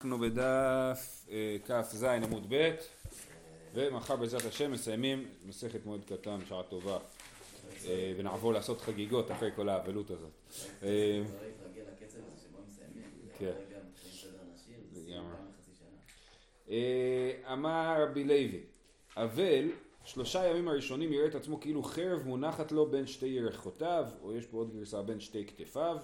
אנחנו 0.00 0.18
בדף 0.18 1.26
אה, 1.30 1.56
כ"ז 1.66 2.04
עמוד 2.04 2.46
ב' 2.48 2.70
ומחר 3.74 4.16
בעזרת 4.16 4.44
השם 4.44 4.72
מסיימים 4.72 5.28
מסכת 5.46 5.86
מועד 5.86 6.00
קטן, 6.04 6.38
שעה 6.48 6.62
טובה 6.62 6.98
אה, 7.86 8.14
ונעבור 8.16 8.52
לעשות 8.52 8.80
חגיגות 8.80 9.30
אחרי 9.30 9.50
כל 9.56 9.68
האבלות 9.68 10.10
הזאת. 10.10 10.30
אה, 10.82 11.22
כן. 13.38 13.52
אמר 17.52 18.02
רבי 18.02 18.24
לוי, 18.24 18.60
אבל 19.16 19.70
שלושה 20.04 20.46
ימים 20.46 20.68
הראשונים 20.68 21.12
יראה 21.12 21.26
את 21.26 21.34
עצמו 21.34 21.60
כאילו 21.60 21.82
חרב 21.82 22.22
מונחת 22.26 22.72
לו 22.72 22.90
בין 22.90 23.06
שתי 23.06 23.26
ירחותיו, 23.26 24.06
או 24.22 24.34
יש 24.34 24.46
פה 24.46 24.56
עוד 24.56 24.72
גרסה 24.74 25.02
בין 25.02 25.20
שתי 25.20 25.46
כתפיו, 25.46 25.96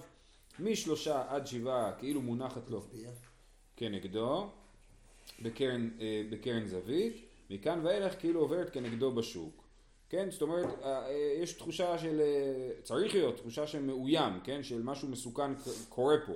משלושה 0.59 1.23
עד 1.29 1.47
שבעה 1.47 1.91
כאילו 1.99 2.21
מונחת 2.21 2.69
לו 2.69 2.81
כנגדו 3.77 4.47
בקרן, 5.41 5.89
אה, 6.01 6.23
בקרן 6.29 6.65
זווית, 6.65 7.25
מכאן 7.49 7.79
ואילך 7.83 8.19
כאילו 8.19 8.39
עוברת 8.39 8.69
כנגדו 8.69 9.11
בשוק. 9.11 9.63
כן, 10.09 10.31
זאת 10.31 10.41
אומרת, 10.41 10.83
אה, 10.83 11.07
אה, 11.07 11.37
יש 11.41 11.53
תחושה 11.53 11.97
של, 11.97 12.21
צריך 12.83 13.13
להיות 13.13 13.37
תחושה 13.37 13.67
של 13.67 13.81
מאוים, 13.81 14.33
כן, 14.43 14.63
של 14.63 14.83
משהו 14.83 15.07
מסוכן 15.07 15.51
קורה 15.89 16.15
פה. 16.25 16.33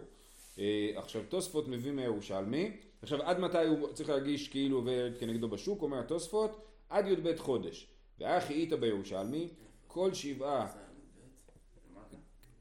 עכשיו 0.96 1.22
תוספות 1.30 1.68
מביא 1.68 1.92
מירושלמי, 1.92 2.72
עכשיו 3.02 3.24
עד 3.24 3.40
מתי 3.40 3.66
הוא 3.66 3.94
צריך 3.94 4.10
להרגיש 4.10 4.48
כאילו 4.48 4.78
עוברת 4.78 5.20
כנגדו 5.20 5.50
בשוק, 5.50 5.82
אומר 5.82 6.00
התוספות, 6.00 6.62
עד 6.90 7.08
י"ב 7.08 7.38
חודש. 7.38 7.88
ואחי 8.20 8.54
איתא 8.54 8.76
בירושלמי, 8.76 9.48
כל 9.88 10.14
שבעה, 10.14 10.68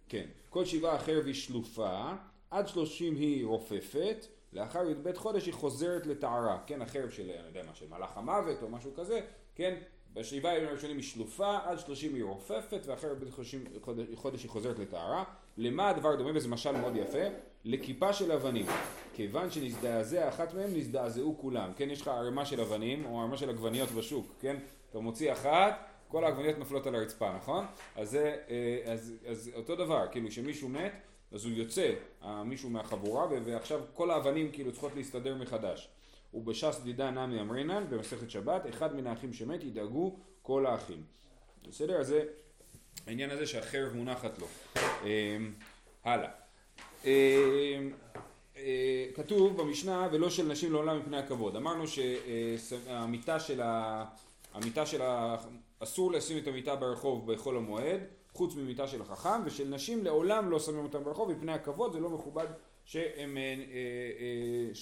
כן, 0.09 0.27
כל 0.51 0.65
שבעה 0.65 0.95
החרב 0.95 1.27
היא 1.27 1.35
שלופה, 1.35 2.13
עד 2.51 2.69
שלושים 2.69 3.17
היא 3.17 3.47
רופפת, 3.47 4.27
לאחר 4.53 4.91
י"ב 4.91 5.17
חודש 5.17 5.47
היא 5.47 5.55
חוזרת 5.55 6.07
לטהרה, 6.07 6.59
כן, 6.67 6.83
החרב 6.83 7.11
של, 7.11 7.23
אני 7.23 7.49
יודע 7.49 7.63
מה, 7.67 7.75
של 7.75 7.87
מלאך 7.89 8.17
המוות 8.17 8.63
או 8.63 8.69
משהו 8.69 8.91
כזה, 8.95 9.21
כן, 9.55 9.75
בשבעה 10.13 10.57
ימים 10.57 10.69
הראשונים 10.69 10.97
היא 10.97 11.05
שלופה, 11.05 11.59
עד 11.65 11.79
שלושים 11.79 12.15
היא 12.15 12.25
רופפת, 12.25 12.81
ואחר 12.87 13.09
י"ב 13.13 13.31
חודש 14.15 14.43
היא 14.43 14.51
חוזרת 14.51 14.79
לטהרה. 14.79 15.25
למה 15.57 15.89
הדבר 15.89 16.17
דומה, 16.17 16.31
וזה 16.35 16.49
משל 16.49 16.73
מאוד 16.73 16.97
יפה, 16.97 17.25
לכיפה 17.65 18.13
של 18.13 18.33
אבנים. 18.33 18.67
כיוון 19.15 19.51
שנזדעזע 19.51 20.29
אחת 20.29 20.55
מהם, 20.55 20.71
נזדעזעו 20.75 21.37
כולם. 21.41 21.73
כן, 21.77 21.91
יש 21.91 22.01
לך 22.01 22.09
ערימה 22.09 22.47
של 22.47 22.61
אבנים, 22.61 23.05
או 23.05 23.21
ערימה 23.21 23.37
של 23.37 23.51
עגבניות 23.51 23.91
בשוק, 23.91 24.27
כן? 24.41 24.57
אתה 24.91 24.99
מוציא 24.99 25.33
אחת, 25.33 25.87
כל 26.09 26.25
העגבניות 26.25 26.59
נופלות 26.59 26.87
על 26.87 26.95
הרצפה, 26.95 27.37
נכון? 27.37 27.65
אז 27.97 28.11
זה, 28.11 28.37
אה, 28.51 28.93
אז, 28.93 29.15
אז 29.29 29.51
אותו 29.55 29.77
דבר, 29.77 30.07
כאילו 30.11 30.31
שמישהו 30.31 30.69
מת, 30.69 30.93
אז 31.33 31.45
הוא 31.45 31.53
יוצא, 31.53 31.95
מישהו 32.45 32.71
מהחבורה, 32.71 33.27
ועכשיו 33.45 33.81
כל 33.95 34.11
האבנים 34.11 34.53
כאילו 34.53 34.73
צריכות 34.73 34.93
להסתדר 34.97 35.35
מחדש. 35.35 35.89
ובש"ס 36.35 36.81
דידה 36.85 37.11
נמי 37.11 37.41
אמרינן 37.41 37.85
במסכת 37.91 38.31
שבת, 38.31 38.69
אחד 38.69 38.97
מן 38.97 39.07
האחים 39.07 39.33
שמת 39.33 39.65
ידאגו 39.65 40.17
כל 40.43 40.67
האחים. 40.67 41.03
בסדר? 41.69 42.01
אז 42.01 42.07
זה 42.07 42.25
העניין 43.07 43.31
הזה 43.31 43.47
שהחרב 43.47 43.93
מונחת 43.93 44.39
לו. 44.39 44.47
אמ, 45.05 45.53
הלאה. 46.05 46.31
אמ, 47.05 47.11
אה, 48.57 49.07
כתוב 49.15 49.63
במשנה 49.63 50.09
ולא 50.13 50.31
של 50.31 50.47
נשים 50.47 50.73
לעולם 50.73 50.99
מפני 50.99 51.17
הכבוד. 51.17 51.57
אמרנו 51.57 51.85
שהמיטה 51.89 53.41
של 53.41 53.61
ה... 53.61 54.05
המיטה 54.55 54.87
של 54.87 55.03
ה... 55.03 55.37
אסור 55.81 56.13
לשים 56.13 56.39
את 56.39 56.47
המיטה 56.47 56.77
ברחוב 56.77 57.33
בחול 57.33 57.57
המועד 57.57 58.01
חוץ 58.33 58.57
ממיטה 58.57 58.87
של 58.87 59.03
החכם, 59.03 59.41
ושל 59.45 59.69
נשים 59.69 60.05
לעולם 60.05 60.51
לא 60.51 60.59
שמים 60.59 60.85
אותם 60.85 61.05
ברחוב, 61.05 61.33
מפני 61.33 61.53
הכבוד 61.53 61.93
זה 61.93 62.01
לא 62.01 62.11
מכובד 62.11 62.47
שהן 62.85 63.37
אה, 63.37 63.43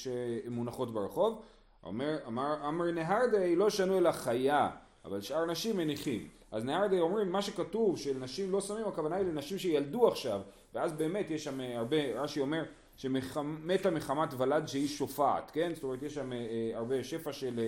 אה, 0.07 0.51
מונחות 0.51 0.93
ברחוב. 0.93 1.43
אומר, 1.85 2.19
אמר, 2.27 2.69
אמר 2.69 2.91
נהרדי 2.91 3.57
לא 3.57 3.71
שנו 3.71 3.99
אלא 3.99 4.13
חיה, 4.13 4.71
אבל 5.05 5.21
שאר 5.21 5.47
נשים 5.47 5.77
מניחים. 5.77 6.29
אז 6.51 6.65
נהרדי 6.65 7.01
אומרים 7.01 7.33
מה 7.33 7.43
שכתוב 7.43 7.99
של 7.99 8.19
נשים 8.19 8.53
לא 8.53 8.61
שמים, 8.61 8.87
הכוונה 8.87 9.17
היא 9.17 9.27
לנשים 9.27 9.59
שילדו 9.59 10.09
עכשיו, 10.09 10.41
ואז 10.75 10.93
באמת 10.93 11.31
יש 11.31 11.45
שם 11.45 11.61
הרבה, 11.61 11.97
רש"י 12.21 12.41
אומר 12.41 12.65
שמתה 12.97 13.91
מחמת 13.91 14.29
ולד 14.39 14.69
שהיא 14.69 14.89
שופעת, 14.89 15.51
כן? 15.51 15.75
זאת 15.75 15.85
אומרת 15.85 16.03
יש 16.03 16.15
שם 16.15 16.33
אה, 16.33 16.71
הרבה 16.75 17.05
שפע 17.05 17.33
של 17.33 17.61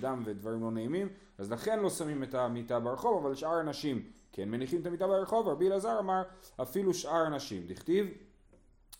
דם 0.00 0.22
ודברים 0.24 0.62
לא 0.62 0.70
נעימים, 0.70 1.08
אז 1.38 1.52
לכן 1.52 1.80
לא 1.80 1.90
שמים 1.90 2.22
את 2.22 2.34
המיטה 2.34 2.80
ברחוב, 2.80 3.26
אבל 3.26 3.34
שאר 3.34 3.54
הנשים 3.54 4.02
כן 4.36 4.48
מניחים 4.48 4.80
את 4.80 4.86
המיטה 4.86 5.06
ברחוב, 5.06 5.48
רבי 5.48 5.68
אלעזר 5.68 5.98
אמר 5.98 6.22
אפילו 6.62 6.94
שאר 6.94 7.26
הנשים, 7.26 7.62
דכתיב 7.66 8.06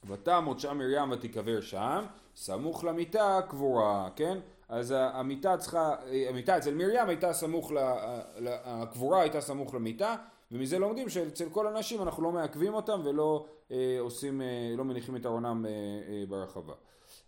ותמות 0.07 0.61
שם 0.61 0.79
מרים 0.79 1.11
ותיקבר 1.11 1.61
שם, 1.61 2.05
סמוך 2.37 2.85
למיטה 2.85 3.41
קבורה, 3.49 4.09
כן? 4.17 4.39
אז 4.69 4.95
המיטה 4.97 5.57
צריכה, 5.57 5.95
המיטה 6.29 6.59
אצל 6.59 6.75
מרים 6.75 7.09
הייתה 7.09 7.33
סמוך, 7.33 7.73
הקבורה 8.65 9.21
הייתה 9.21 9.41
סמוך 9.41 9.75
למיטה, 9.75 10.17
ומזה 10.53 10.79
לומדים 10.79 11.09
שאצל 11.09 11.49
כל 11.51 11.67
הנשים 11.67 12.03
אנחנו 12.03 12.23
לא 12.23 12.33
מעכבים 12.33 12.75
אותם 12.75 13.01
ולא 13.05 13.47
אה, 13.71 13.97
עושים, 14.01 14.43
אה, 14.43 14.75
לא 14.77 14.85
מניחים 14.85 15.17
את 15.17 15.27
ארונם 15.27 15.67
אה, 15.67 15.71
אה, 15.71 16.25
ברחבה. 16.29 16.75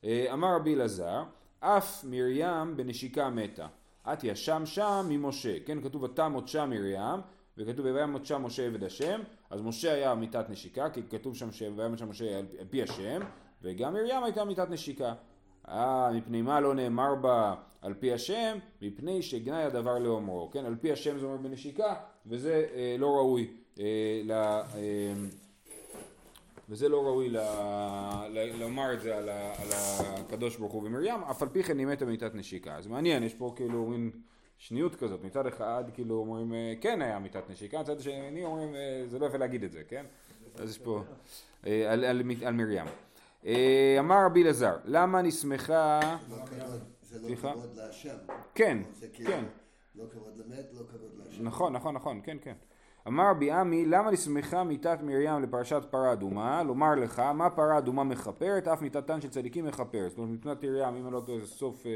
אה, 0.04 0.26
אמר 0.32 0.56
רבי 0.56 0.74
אלעזר, 0.74 1.22
אף 1.60 2.04
מרים 2.04 2.76
בנשיקה 2.76 3.30
מתה, 3.30 3.66
את 4.12 4.24
ישם 4.24 4.62
שם 4.66 5.06
ממשה, 5.08 5.56
כן? 5.64 5.82
כתוב 5.82 6.02
ותמות 6.02 6.48
שם 6.48 6.70
מרים, 6.70 7.20
וכתוב 7.58 7.86
וימות 7.86 8.26
שם 8.26 8.42
משה 8.42 8.66
עבד 8.66 8.84
השם, 8.84 9.20
אז 9.50 9.62
משה 9.62 9.92
היה 9.92 10.14
מיתת 10.14 10.50
נשיקה, 10.50 10.90
כי 10.90 11.02
כתוב 11.10 11.36
שם 11.36 11.48
וימות 11.76 11.98
שם 11.98 12.08
משה 12.08 12.38
על 12.38 12.66
פי 12.70 12.82
השם, 12.82 13.20
וגם 13.62 13.92
מרים 13.92 14.24
הייתה 14.24 14.44
מיתת 14.44 14.70
נשיקה. 14.70 15.14
אה, 15.68 16.12
מפני 16.12 16.42
מה 16.42 16.60
לא 16.60 16.74
נאמר 16.74 17.14
בה 17.14 17.54
על 17.82 17.94
פי 17.94 18.12
השם? 18.12 18.58
מפני 18.82 19.22
שגנאי 19.22 19.62
הדבר 19.62 19.98
לאומרו, 19.98 20.50
כן? 20.50 20.64
על 20.64 20.76
פי 20.80 20.92
השם 20.92 21.18
זה 21.18 21.26
אומר 21.26 21.36
בנשיקה, 21.36 21.94
וזה 22.26 22.66
אה, 22.74 22.96
לא 22.98 23.06
ראוי 23.06 23.50
אה, 23.80 24.20
ל... 24.24 24.30
אה, 24.32 25.12
וזה 26.68 26.88
לא 26.88 27.02
ראוי 27.06 27.28
ל... 27.28 27.36
ל... 28.30 28.60
לומר 28.60 28.92
את 28.92 29.00
זה 29.00 29.16
על, 29.16 29.28
ה... 29.28 29.52
על 29.62 29.68
הקדוש 29.72 30.56
ברוך 30.56 30.72
הוא 30.72 30.82
ומרים, 30.86 31.24
אף 31.30 31.42
על 31.42 31.48
פי 31.48 31.62
כן 31.62 31.78
היא 31.78 31.86
מתה 31.86 32.04
מיתת 32.04 32.34
נשיקה. 32.34 32.76
אז 32.76 32.86
מעניין, 32.86 33.22
יש 33.22 33.34
פה 33.34 33.52
כאילו 33.56 33.86
מין... 33.86 34.10
שניות 34.58 34.94
כזאת, 34.94 35.24
מצד 35.24 35.46
אחד 35.46 35.84
כאילו 35.94 36.14
אומרים 36.14 36.54
אה, 36.54 36.74
כן 36.80 37.02
היה 37.02 37.18
מיתת 37.18 37.50
נשיקה, 37.50 37.80
מצד 37.80 38.00
שני 38.00 38.44
אומרים 38.44 38.74
אה, 38.74 39.04
זה 39.06 39.18
לא 39.18 39.26
יפה 39.26 39.38
להגיד 39.38 39.64
את 39.64 39.72
זה, 39.72 39.82
כן? 39.88 40.04
אז 40.58 40.70
יש 40.70 40.78
פה 40.78 41.02
אה, 41.66 41.92
על, 41.92 42.04
על, 42.04 42.22
על 42.44 42.54
מרים. 42.54 42.86
אמר 43.98 44.24
רבי 44.26 44.42
אלעזר, 44.42 44.76
למה 44.84 45.22
נסמכה... 45.22 46.00
זה 47.02 47.28
לא 47.28 47.36
כבוד 47.36 47.76
להשם. 47.76 48.16
כן, 48.54 48.78
כאילו 49.12 49.30
כן. 49.30 49.44
לא 49.94 50.04
כבוד 50.10 50.36
למת, 50.36 50.72
לא 50.72 50.82
כבוד 50.90 51.10
להשם. 51.24 51.44
נכון, 51.44 51.72
נכון, 51.72 51.94
נכון, 51.94 52.20
כן, 52.24 52.36
כן. 52.40 52.54
אמר 53.06 53.30
רבי 53.30 53.50
עמי, 53.50 53.86
למה 53.86 54.10
נסמכה 54.10 54.64
מיתת 54.64 54.98
מרים 55.02 55.42
לפרשת 55.42 55.82
פרה 55.90 56.12
אדומה? 56.12 56.62
לומר 56.62 56.94
לך, 56.94 57.18
מה 57.18 57.50
פרה 57.50 57.78
אדומה 57.78 58.04
מכפרת, 58.04 58.68
אף 58.68 58.82
מיתתן 58.82 59.20
של 59.20 59.28
צדיקים 59.28 59.64
מכפרת. 59.64 60.10
זאת 60.10 60.18
אומרת, 60.18 60.30
מיתת 60.30 60.64
מרים, 60.64 60.94
אם 60.96 61.04
אני 61.06 61.12
לא 61.12 61.20
טועה, 61.26 61.40
זה 61.40 61.46
סוף... 61.46 61.86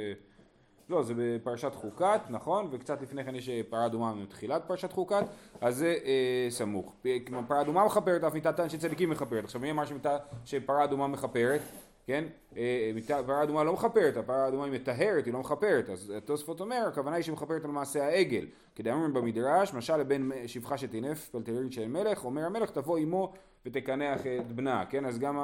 לא, 0.90 1.02
זה 1.02 1.14
בפרשת 1.16 1.74
חוקת, 1.74 2.20
נכון? 2.30 2.68
וקצת 2.70 3.02
לפני 3.02 3.24
כן 3.24 3.34
יש 3.34 3.50
פרה 3.68 3.86
אדומה 3.86 4.14
מתחילת 4.14 4.62
פרשת 4.66 4.92
חוקת, 4.92 5.24
אז 5.60 5.76
זה 5.76 5.94
אה, 6.04 6.46
סמוך. 6.50 6.94
כלומר, 7.26 7.42
פרה 7.48 7.60
אדומה 7.60 7.84
מכפרת, 7.84 8.24
אף 8.24 8.34
מיתתן 8.34 8.68
של 8.68 8.78
צדיקים 8.78 9.10
מכפרת. 9.10 9.44
עכשיו 9.44 9.60
מי 9.60 9.70
אמר 9.70 9.84
שמיתה, 9.84 10.16
שפרה 10.44 10.84
אדומה 10.84 11.06
מכפרת? 11.06 11.60
כן? 12.06 12.24
אה, 12.56 12.92
פרה 13.26 13.42
אדומה 13.42 13.64
לא 13.64 13.72
מכפרת, 13.72 14.16
הפרה 14.16 14.48
אדומה 14.48 14.64
היא 14.64 14.72
מטהרת, 14.72 15.26
היא 15.26 15.32
לא 15.32 15.40
מכפרת. 15.40 15.90
אז 15.90 16.12
התוספות 16.16 16.60
אומר, 16.60 16.84
הכוונה 16.88 17.16
היא 17.16 17.24
שמכפרת 17.24 17.64
על 17.64 17.70
מעשה 17.70 18.04
העגל. 18.04 18.46
כדי 18.74 18.92
אמרים 18.92 19.12
במדרש, 19.12 19.74
משל 19.74 19.96
לבן 19.96 20.28
שפחה 20.46 20.78
שטינף 20.78 21.28
פלטרית 21.28 21.72
של 21.72 21.88
מלך, 21.88 22.24
אומר 22.24 22.44
המלך 22.44 22.70
תבוא 22.70 22.98
עמו 22.98 23.32
ותקנח 23.66 24.20
את 24.26 24.52
בנה, 24.52 24.84
כן? 24.90 25.04
אז 25.04 25.18
גם 25.18 25.38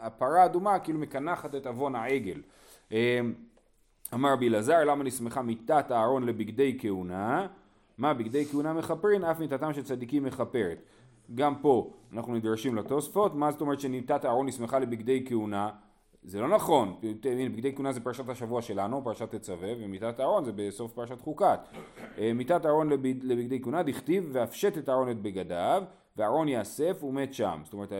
הפרה 0.00 0.42
האדומה 0.42 0.78
כאילו 0.78 0.98
מקנחת 0.98 1.54
את 1.54 1.66
עוון 1.66 1.94
העגל. 1.94 2.40
אמר 4.14 4.32
רבי 4.32 4.48
אלעזר, 4.48 4.84
למה 4.84 5.04
נסמכה 5.04 5.42
מיתת 5.42 5.90
הארון 5.90 6.24
לבגדי 6.26 6.76
כהונה? 6.80 7.46
מה 7.98 8.14
בגדי 8.14 8.44
כהונה 8.46 8.72
מכפרין? 8.72 9.24
אף 9.24 9.38
מיתתם 9.38 9.72
של 9.72 9.82
צדיקים 9.82 10.24
מכפרת. 10.24 10.82
גם 11.34 11.54
פה 11.54 11.90
אנחנו 12.12 12.34
נדרשים 12.34 12.76
לתוספות, 12.76 13.34
מה 13.34 13.52
זאת 13.52 13.60
אומרת 13.60 13.80
שמיתת 13.80 14.24
הארון 14.24 14.46
נסמכה 14.46 14.78
לבגדי 14.78 15.24
כהונה? 15.28 15.70
זה 16.22 16.40
לא 16.40 16.48
נכון, 16.48 16.96
בגדי 17.54 17.74
כהונה 17.74 17.92
זה 17.92 18.00
פרשת 18.00 18.28
השבוע 18.28 18.62
שלנו, 18.62 19.04
פרשת 19.04 19.34
תצווה, 19.34 19.72
ומיתת 19.80 20.20
הארון 20.20 20.44
זה 20.44 20.52
בסוף 20.52 20.92
פרשת 20.92 21.20
חוקת. 21.20 21.60
אה, 22.18 22.32
מיתת 22.32 22.64
הארון 22.64 22.90
לבגדי 23.22 23.62
כהונה, 23.62 23.82
דכתיב 23.82 24.28
והפשט 24.32 24.78
את 24.78 24.88
הארון 24.88 25.10
את 25.10 25.22
בגדיו, 25.22 25.82
ואהרון 26.16 26.48
יאסף 26.48 27.04
ומת 27.04 27.34
שם. 27.34 27.60
זאת 27.64 27.72
אומרת, 27.72 27.92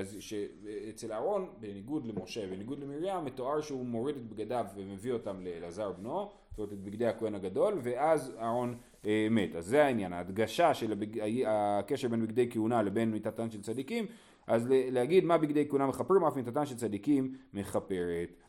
אצל 0.91 1.13
אהרון, 1.13 1.51
בניגוד 1.61 2.07
למשה, 2.07 2.47
בניגוד 2.47 2.79
למרים, 2.79 3.25
מתואר 3.25 3.61
שהוא 3.61 3.87
מוריד 3.87 4.17
את 4.17 4.29
בגדיו 4.29 4.67
ומביא 4.77 5.13
אותם 5.13 5.41
לאלעזר 5.41 5.93
בנו, 5.93 6.31
זאת 6.51 6.59
אומרת 6.59 6.73
את 6.73 6.79
בגדי 6.79 7.07
הכהן 7.07 7.35
הגדול, 7.35 7.79
ואז 7.83 8.33
אהרון 8.39 8.79
אה, 9.07 9.27
מת. 9.31 9.57
אז 9.57 9.67
זה 9.67 9.85
העניין, 9.85 10.13
ההדגשה 10.13 10.75
של 10.75 10.93
הבג... 10.93 11.19
הקשר 11.47 12.09
בין 12.09 12.23
בגדי 12.23 12.51
כהונה 12.51 12.83
לבין 12.83 13.11
מיתתן 13.11 13.51
של 13.51 13.63
צדיקים, 13.63 14.07
אז 14.47 14.67
להגיד 14.71 15.25
מה 15.25 15.39
בגדי 15.39 15.69
כהונה 15.69 15.87
מכפרים, 15.87 16.25
אף 16.25 16.37
מיתתן 16.37 16.67
של 16.67 16.77
צדיקים 16.77 17.35
מכפרת. 17.53 18.43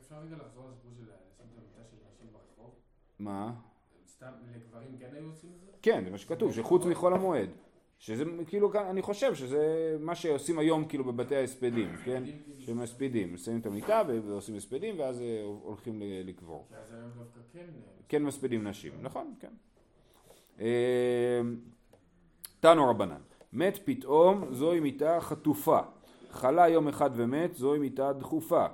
אפשר 0.00 0.14
רגע 0.14 0.36
לחזור 0.36 0.68
לסיפור 0.70 0.92
של 0.96 1.02
לשים 1.02 1.14
את 1.36 1.40
המיטה 1.40 1.90
של 1.90 1.96
נשים 2.08 2.26
ברחוב? 2.32 2.74
מה? 3.18 3.52
סתם 4.06 4.26
לגברים 4.54 4.98
כן 4.98 5.08
היו 5.12 5.26
עושים 5.26 5.50
את 5.56 5.60
זה? 5.60 5.72
כן, 5.82 6.04
זה 6.04 6.10
מה 6.10 6.18
שכתוב, 6.18 6.52
שחוץ 6.52 6.84
מחול 6.84 7.14
המועד. 7.14 7.50
שזה 8.04 8.24
כאילו, 8.46 8.72
אני 8.74 9.02
חושב 9.02 9.34
שזה 9.34 9.96
מה 10.00 10.14
שעושים 10.14 10.58
היום 10.58 10.84
כאילו 10.84 11.04
בבתי 11.04 11.36
ההספדים, 11.36 11.88
כן? 12.04 12.22
שמספידים, 12.58 13.36
שמים 13.36 13.60
את 13.60 13.66
המיטה 13.66 14.02
ועושים 14.26 14.56
הספדים 14.56 14.98
ואז 14.98 15.20
אה, 15.20 15.42
הולכים 15.62 16.02
לקבור. 16.24 16.66
כן... 17.52 17.58
אה, 17.58 17.64
כן 18.08 18.22
מספידים 18.22 18.68
נשים, 18.68 18.92
נכון, 19.02 19.34
כן. 19.40 19.48
אה, 20.60 21.40
תנו 22.60 22.90
רבנן, 22.90 23.20
מת 23.52 23.78
פתאום 23.84 24.54
זוהי 24.54 24.80
מיטה 24.80 25.20
חטופה, 25.20 25.80
חלה 26.30 26.68
יום 26.68 26.88
אחד 26.88 27.10
ומת 27.14 27.54
זוהי 27.54 27.78
מיטה 27.78 28.12
דחופה. 28.12 28.66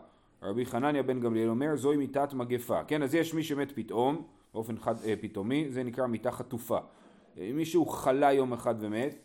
רבי 0.43 0.67
חנניה 0.67 1.03
בן 1.03 1.21
גמליאל 1.21 1.49
אומר 1.49 1.77
זוהי 1.77 1.97
מיטת 1.97 2.33
מגפה, 2.33 2.85
כן 2.85 3.03
אז 3.03 3.15
יש 3.15 3.35
מי 3.35 3.43
שמת 3.43 3.73
פתאום, 3.75 4.23
באופן 4.55 4.79
חד, 4.79 4.95
אה, 5.05 5.15
פתאומי, 5.21 5.67
זה 5.69 5.83
נקרא 5.83 6.07
מיטה 6.07 6.31
חטופה. 6.31 6.79
אם 7.41 7.57
מישהו 7.57 7.87
חלה 7.87 8.33
יום 8.33 8.53
אחד 8.53 8.75
ומת, 8.79 9.19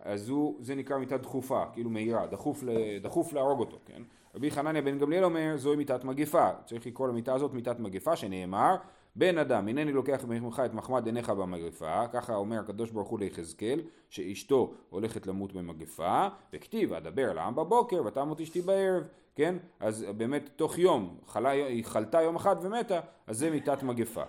אז 0.00 0.28
הוא, 0.28 0.58
זה 0.60 0.74
נקרא 0.74 0.98
מיטה 0.98 1.16
דחופה, 1.16 1.64
כאילו 1.72 1.90
מהירה, 1.90 2.26
דחוף, 2.26 2.64
דחוף 3.02 3.32
להרוג 3.32 3.60
אותו, 3.60 3.78
כן? 3.86 4.02
רבי 4.34 4.50
חנניה 4.50 4.82
בן 4.82 4.98
גמליאל 4.98 5.24
אומר 5.24 5.56
זוהי 5.56 5.76
מיטת 5.76 6.04
מגפה, 6.04 6.50
צריך 6.66 6.86
לקרוא 6.86 7.08
למיטה 7.08 7.34
הזאת 7.34 7.54
מיטת 7.54 7.78
מגפה 7.78 8.16
שנאמר 8.16 8.76
בן 9.16 9.38
אדם 9.38 9.68
הנני 9.68 9.92
לוקח 9.92 10.24
ממך 10.28 10.62
את 10.66 10.74
מחמד 10.74 11.06
עיניך 11.06 11.30
במגפה, 11.30 12.08
ככה 12.08 12.34
אומר 12.34 12.58
הקדוש 12.58 12.90
ברוך 12.90 13.08
הוא 13.08 13.18
ליחזקאל 13.18 13.80
שאשתו 14.10 14.74
הולכת 14.90 15.26
למות 15.26 15.52
במגפה, 15.52 16.28
וכתיב 16.52 16.92
אדבר 16.92 17.32
לעם 17.32 17.54
בבוקר 17.54 18.02
ותמות 18.06 18.40
אשתי 18.40 18.60
בערב, 18.60 19.02
כן? 19.34 19.56
אז 19.80 20.06
באמת 20.16 20.50
תוך 20.56 20.78
יום, 20.78 21.16
חלה, 21.26 21.50
היא 21.50 21.84
חלתה 21.84 22.22
יום 22.22 22.36
אחד 22.36 22.56
ומתה, 22.60 23.00
אז 23.26 23.38
זה 23.38 23.50
מיטת 23.50 23.82
מגפה. 23.82 24.22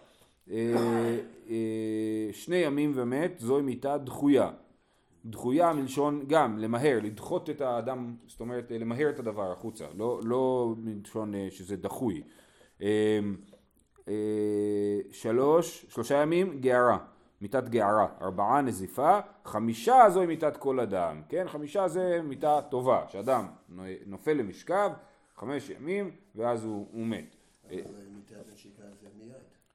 אה, 0.52 1.18
אה, 1.50 2.30
שני 2.32 2.56
ימים 2.56 2.92
ומת 2.96 3.40
זוהי 3.40 3.64
מיטה 3.64 3.98
דחויה. 3.98 4.52
דחויה 5.26 5.74
מלשון 5.74 6.24
גם 6.28 6.58
למהר, 6.58 7.00
לדחות 7.04 7.50
את 7.50 7.62
האדם, 7.62 8.16
זאת 8.28 8.40
אומרת 8.40 8.72
למהר 8.72 9.10
את 9.10 9.20
הדבר 9.20 9.52
החוצה, 9.52 9.86
לא, 9.98 10.20
לא 10.24 10.74
מלשון 10.78 11.36
אה, 11.36 11.48
שזה 11.50 11.76
דחוי. 11.78 12.24
שלוש, 15.12 15.86
שלושה 15.90 16.16
ימים 16.22 16.60
גערה, 16.60 16.98
מיטת 17.42 17.70
גערה, 17.70 18.08
ארבעה 18.22 18.62
נזיפה, 18.62 19.20
חמישה 19.46 20.10
זוהי 20.10 20.28
מיטת 20.28 20.58
כל 20.58 20.80
אדם, 20.80 21.22
כן? 21.30 21.48
חמישה 21.48 21.88
זה 21.88 22.22
מיטה 22.24 22.62
טובה, 22.62 23.06
שאדם 23.10 23.46
נופל 24.06 24.34
למשכב, 24.34 24.92
חמש 25.36 25.70
ימים 25.70 26.12
ואז 26.36 26.64
הוא, 26.64 26.88
הוא 26.92 27.06
מת. 27.06 27.36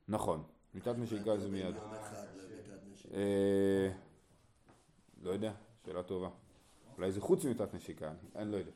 נכון. 0.08 0.42
מיטת 0.74 0.94
נשיקה 0.98 1.36
זה 1.36 1.48
מיד. 1.48 1.74
אה, 3.14 3.88
לא 5.22 5.30
יודע, 5.30 5.52
שאלה 5.86 6.02
טובה. 6.02 6.28
אולי 6.96 7.12
זה 7.12 7.20
חוץ 7.20 7.44
ממיטת 7.44 7.74
נשיקה, 7.74 8.10
אני 8.36 8.52
לא 8.52 8.56
יודע. 8.56 8.70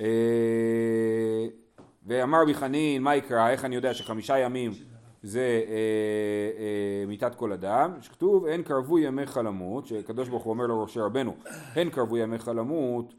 אה, 0.00 1.46
ואמר 2.06 2.42
רבי 2.42 2.54
חנין, 2.54 3.02
מה 3.02 3.16
יקרא, 3.16 3.50
איך 3.50 3.64
אני 3.64 3.74
יודע 3.74 3.94
שחמישה 3.94 4.38
ימים 4.38 4.72
זה 5.22 5.64
אה, 5.68 7.06
מיתת 7.06 7.34
כל 7.34 7.52
אדם, 7.52 7.96
שכתוב 8.00 8.46
הן 8.46 8.62
קרבו 8.62 8.98
ימיך 8.98 9.36
למות, 9.36 9.86
שקדוש 9.86 10.28
ברוך 10.28 10.42
הוא 10.42 10.50
אומר 10.50 10.66
לראשי 10.66 11.00
רבנו, 11.00 11.36
הן 11.74 11.90
קרבו 11.90 12.16
ימיך 12.16 12.48
למות, 12.48 13.14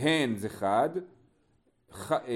הן 0.00 0.36
זה 0.36 0.48
חד, 0.48 0.90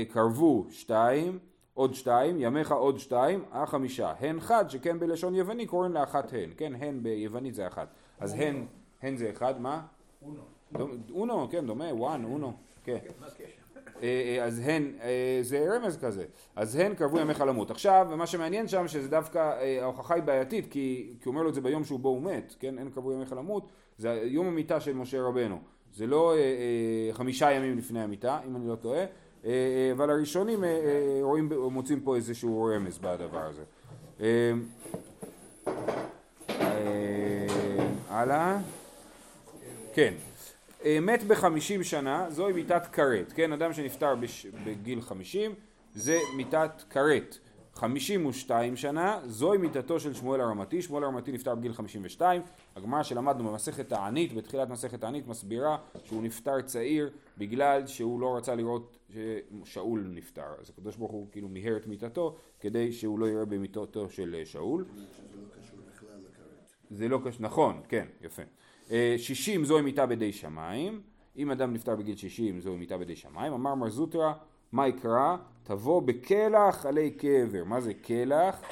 קרבו 0.09 0.67
שתיים, 0.71 1.39
עוד 1.77 1.95
שתיים, 1.95 2.41
ימיך 2.41 2.73
עוד 2.73 2.99
שתיים, 2.99 3.45
אה 3.53 3.67
חמישה. 3.67 4.13
הן 4.21 4.41
חד, 4.41 4.71
שכן 4.71 4.99
בלשון 4.99 5.35
יווני 5.35 5.67
קוראים 5.67 5.93
לאחת 5.93 6.33
הן, 6.33 6.51
כן, 6.57 6.73
הן 6.75 7.03
ביוונית 7.03 7.55
זה 7.55 7.67
אחת. 7.67 7.89
אז 8.21 8.35
הן, 8.35 8.67
הן 9.03 9.17
זה 9.17 9.31
אחד, 9.31 9.61
מה? 9.61 9.83
אונו. 10.23 10.87
אונו, 11.11 11.49
כן, 11.51 11.67
דומה, 11.67 11.95
וואן, 11.95 12.25
אונו, 12.25 12.53
כן. 12.85 12.99
אה, 14.03 14.03
אה, 14.03 14.45
אז 14.45 14.63
הן, 14.65 14.93
אה, 15.03 15.39
זה 15.43 15.67
רמז 15.75 15.97
כזה, 15.97 16.25
אז 16.57 16.77
הן 16.77 16.95
קרבו 16.95 17.19
ימיך 17.19 17.41
למות. 17.41 17.71
עכשיו, 17.71 18.09
מה 18.17 18.27
שמעניין 18.27 18.69
שם 18.69 18.89
שזה 18.89 19.09
דווקא, 19.09 19.59
ההוכחה 19.83 20.15
היא 20.15 20.23
בעייתית, 20.23 20.73
כי, 20.73 21.13
כי 21.21 21.29
אומר 21.29 21.43
לו 21.43 21.49
את 21.49 21.55
זה 21.55 21.61
ביום 21.61 21.85
שהוא 21.85 22.01
בו 22.01 22.09
הוא 22.09 22.23
מת, 22.23 22.55
כן, 22.59 22.79
הן 22.79 22.91
קרבו 22.91 23.13
ימיך 23.13 23.33
למות, 23.33 23.73
זה 23.99 24.23
יום 24.25 24.47
המיטה 24.47 24.81
של 24.81 24.95
משה 24.95 25.23
רבנו, 25.23 25.59
זה 25.93 26.07
לא 26.07 26.35
חמישה 27.13 27.53
ימים 27.53 27.79
לפני 27.79 28.03
המיטה, 28.03 28.41
אם 28.47 28.57
אני 28.57 28.69
לא 28.69 28.75
טועה, 28.75 29.05
אבל 29.93 30.11
הראשונים 30.11 30.65
אה, 30.65 30.71
רואים, 31.23 31.53
מוצאים 31.71 32.01
פה 32.01 32.17
איזשהו 32.17 32.65
רמז 32.65 32.99
בדבר 32.99 33.43
הזה. 33.43 33.63
הלאה. 38.09 38.59
כן. 39.95 40.15
מת 41.03 41.23
בחמישים 41.23 41.85
שנה, 41.85 42.27
זוהי 42.31 42.53
מיתת 42.53 42.87
כרת, 42.93 43.33
כן? 43.35 43.53
אדם 43.53 43.73
שנפטר 43.73 44.15
בגיל 44.65 45.01
חמישים, 45.01 45.55
זה 45.95 46.19
מיתת 46.37 46.71
כרת. 46.91 47.39
חמישים 47.77 48.27
ושתיים 48.27 48.77
שנה, 48.77 49.21
זוהי 49.25 49.59
מיתתו 49.59 50.01
של 50.01 50.15
שמואל 50.15 50.41
הרמתי, 50.41 50.83
שמואל 50.83 51.05
הרמתי 51.05 51.33
נפטר 51.33 51.55
בגיל 51.55 51.73
חמישים 51.73 52.03
ושתיים, 52.05 52.43
הגמרא 52.77 53.03
שלמדנו 53.03 53.51
במסכת 53.51 53.89
תענית, 53.89 54.33
בתחילת 54.35 54.69
מסכת 54.69 55.01
תענית 55.01 55.27
מסבירה 55.27 55.79
שהוא 56.05 56.23
נפטר 56.23 56.63
צעיר 56.63 57.11
בגלל 57.39 57.87
שהוא 57.87 58.21
לא 58.21 58.37
רצה 58.37 58.55
לראות 58.55 58.97
ששאול 59.65 60.11
נפטר, 60.15 60.55
אז 60.61 60.71
הקדוש 60.71 60.97
ברוך 60.97 61.13
הוא 61.13 61.27
כאילו 61.33 61.49
מיהר 61.49 61.77
את 61.77 61.87
מיתתו 61.87 62.37
כדי 62.61 62.93
שהוא 62.93 63.19
לא 63.19 63.29
יראה 63.29 63.45
במיתתו 63.45 64.11
של 64.11 64.43
שאול. 64.45 64.85
זה 66.91 67.09
לא 67.09 67.21
קשור, 67.25 67.43
נכון, 67.43 67.81
כן, 67.89 68.07
יפה. 68.23 68.43
אה, 68.91 69.15
שישים 69.19 69.65
זוהי 69.65 69.83
מיתה 69.83 70.07
בידי 70.07 70.33
שמיים, 70.33 71.01
אם 71.37 71.51
אדם 71.51 71.73
נפטר 71.73 71.97
בגיל 71.97 72.17
שישים 72.17 72.61
זוהי 72.61 72.77
מיתה 72.77 72.99
בידי 72.99 73.17
שמיים, 73.17 73.53
אמר 73.53 73.75
מר 73.75 73.91
זוטרא 73.91 74.33
מה 74.77 74.89
יקרא? 74.89 75.37
תבוא 75.63 76.03
בקלח 76.03 76.87
עלי 76.87 77.11
קבר. 77.11 77.65
מה 77.65 77.81
זה 77.81 77.95
קלח? 77.95 78.63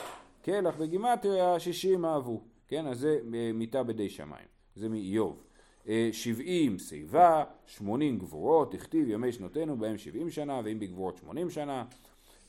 קלח 0.42 0.76
בגימטריה 0.76 1.60
שישים 1.60 2.04
אהבו. 2.04 2.40
כן, 2.68 2.86
אז 2.86 2.98
זה 2.98 3.18
אה, 3.34 3.50
מיתה 3.54 3.82
בידי 3.82 4.08
שמיים. 4.08 4.46
זה 4.76 4.88
מאיוב. 4.88 5.42
אה, 5.88 6.08
שבעים 6.12 6.78
שיבה, 6.78 7.44
שמונים 7.66 8.18
גבורות, 8.18 8.74
הכתיב 8.74 9.08
ימי 9.08 9.32
שנותינו 9.32 9.76
בהם 9.76 9.98
שבעים 9.98 10.30
שנה, 10.30 10.60
ואם 10.64 10.78
בגבורות 10.78 11.16
שמונים 11.16 11.50
שנה. 11.50 11.84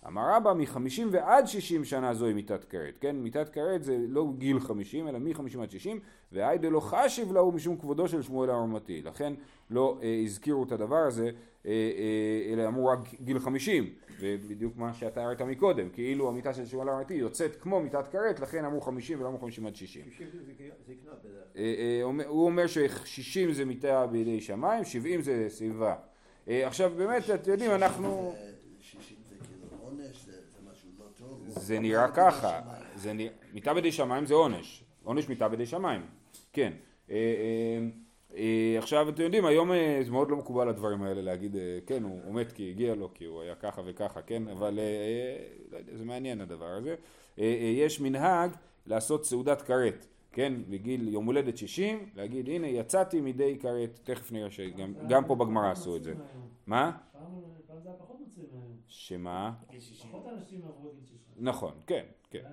אמר 0.08 0.36
רבא 0.36 0.54
מחמישים 0.54 1.08
ועד 1.12 1.48
שישים 1.48 1.86
שנה 1.86 2.14
זוהי 2.14 2.34
מיתת 2.34 2.64
כרת, 2.64 2.98
כן? 3.02 3.16
מיתת 3.16 3.50
כרת 3.50 3.84
זה 3.84 3.98
לא 4.08 4.28
גיל 4.38 4.60
חמישים 4.60 5.08
אלא 5.08 5.20
מחמישים 5.20 5.62
עד 5.62 5.72
שישים 5.72 6.00
והי 6.32 6.58
דלא 6.58 6.80
חשיב 6.80 7.32
להו 7.32 7.52
משום 7.52 7.78
כבודו 7.78 8.08
של 8.08 8.22
שמואל 8.22 8.50
הרמתי 8.50 9.02
לכן 9.02 9.34
לא 9.70 10.00
אה, 10.04 10.22
הזכירו 10.24 10.64
את 10.64 10.72
הדבר 10.72 10.96
הזה 10.96 11.26
אה, 11.26 11.72
אה, 11.72 12.54
אלא 12.54 12.68
אמרו 12.68 12.88
רק 12.88 13.00
גיל 13.22 13.40
חמישים 13.40 13.90
ובדיוק 14.20 14.78
מה 14.78 14.94
שאתה 14.94 15.24
הראית 15.24 15.42
מקודם 15.42 15.90
כאילו 15.90 16.30
המיתה 16.30 16.54
של 16.54 16.66
שמואל 16.66 16.90
הרמתי 16.90 17.14
יוצאת 17.14 17.56
כמו 17.56 17.80
מיתת 17.80 18.08
כרת 18.12 18.40
לכן 18.40 18.66
אמרו 18.66 18.82
חמישים 18.82 19.20
ולא 19.20 19.28
אמרו 19.28 19.40
חמישים 19.40 19.68
עד 19.68 19.76
שישים. 19.76 20.06
אה, 21.56 21.62
אה, 21.62 22.26
הוא 22.28 22.46
אומר 22.46 22.68
ששישים 22.68 23.54
זה 23.54 23.66
מיתה 23.66 24.08
בידי 24.08 24.42
שמיים 24.42 24.84
שבעים 24.84 25.22
זה 25.22 25.46
סביבה. 25.50 25.96
אה, 26.48 26.68
עכשיו 26.68 26.92
באמת 26.98 27.30
אתם 27.30 27.52
יודעים 27.52 27.72
אנחנו 27.72 28.36
זה 31.66 31.80
נראה 31.80 32.08
ככה, 32.12 32.62
זה. 32.96 33.14
נראה, 33.14 33.32
מיתה 33.54 33.74
בידי 33.74 33.92
שמיים 33.92 34.26
זה 34.26 34.34
עונש, 34.34 34.84
עונש 35.04 35.30
מיתה 35.30 35.50
בידי 35.50 35.66
שמיים, 35.66 36.02
כן. 36.54 36.74
אה, 37.10 37.16
אה, 37.16 37.88
אה, 38.38 38.76
עכשיו 38.78 39.10
אתם 39.10 39.22
יודעים 39.22 39.46
היום 39.46 39.72
זה 40.06 40.12
מאוד 40.12 40.30
לא 40.30 40.38
מקובל 40.38 40.70
הדברים 40.70 41.04
האלה 41.04 41.22
להגיד 41.22 41.56
כן 41.86 42.04
הוא 42.04 42.34
מת 42.34 42.52
כי 42.52 42.70
הגיע 42.70 42.96
לו 42.96 43.14
כי 43.14 43.26
הוא 43.26 43.42
היה 43.42 43.56
ככה 43.56 43.82
וככה 43.86 44.22
כן 44.22 44.48
אבל 44.48 44.80
לא 45.72 45.80
זה 45.98 46.06
מעניין 46.06 46.42
הדבר 46.42 46.66
הזה. 46.66 46.96
יש 47.76 48.02
מנהג 48.02 48.52
לעשות 48.86 49.26
סעודת 49.26 49.62
כרת 49.62 50.08
כן? 50.32 50.54
בגיל 50.70 51.08
יום 51.08 51.26
הולדת 51.26 51.58
60 51.58 52.10
להגיד 52.16 52.50
הנה 52.50 52.68
יצאתי 52.68 53.22
מידי 53.22 53.58
כרת. 53.60 54.00
תכף 54.04 54.32
נראה 54.32 54.52
שגם 54.52 55.26
פה 55.28 55.36
בגמרא 55.36 55.72
עשו 55.72 55.96
את 55.96 56.04
זה. 56.04 56.14
מה? 56.68 56.98
שמה? 58.88 59.54
פחות 60.02 60.28
אנשים 60.28 60.62
עברו 60.68 60.92
גיל 60.96 61.06
60 61.06 61.25
נכון, 61.38 61.72
כן, 61.88 62.04
כן. 62.30 62.44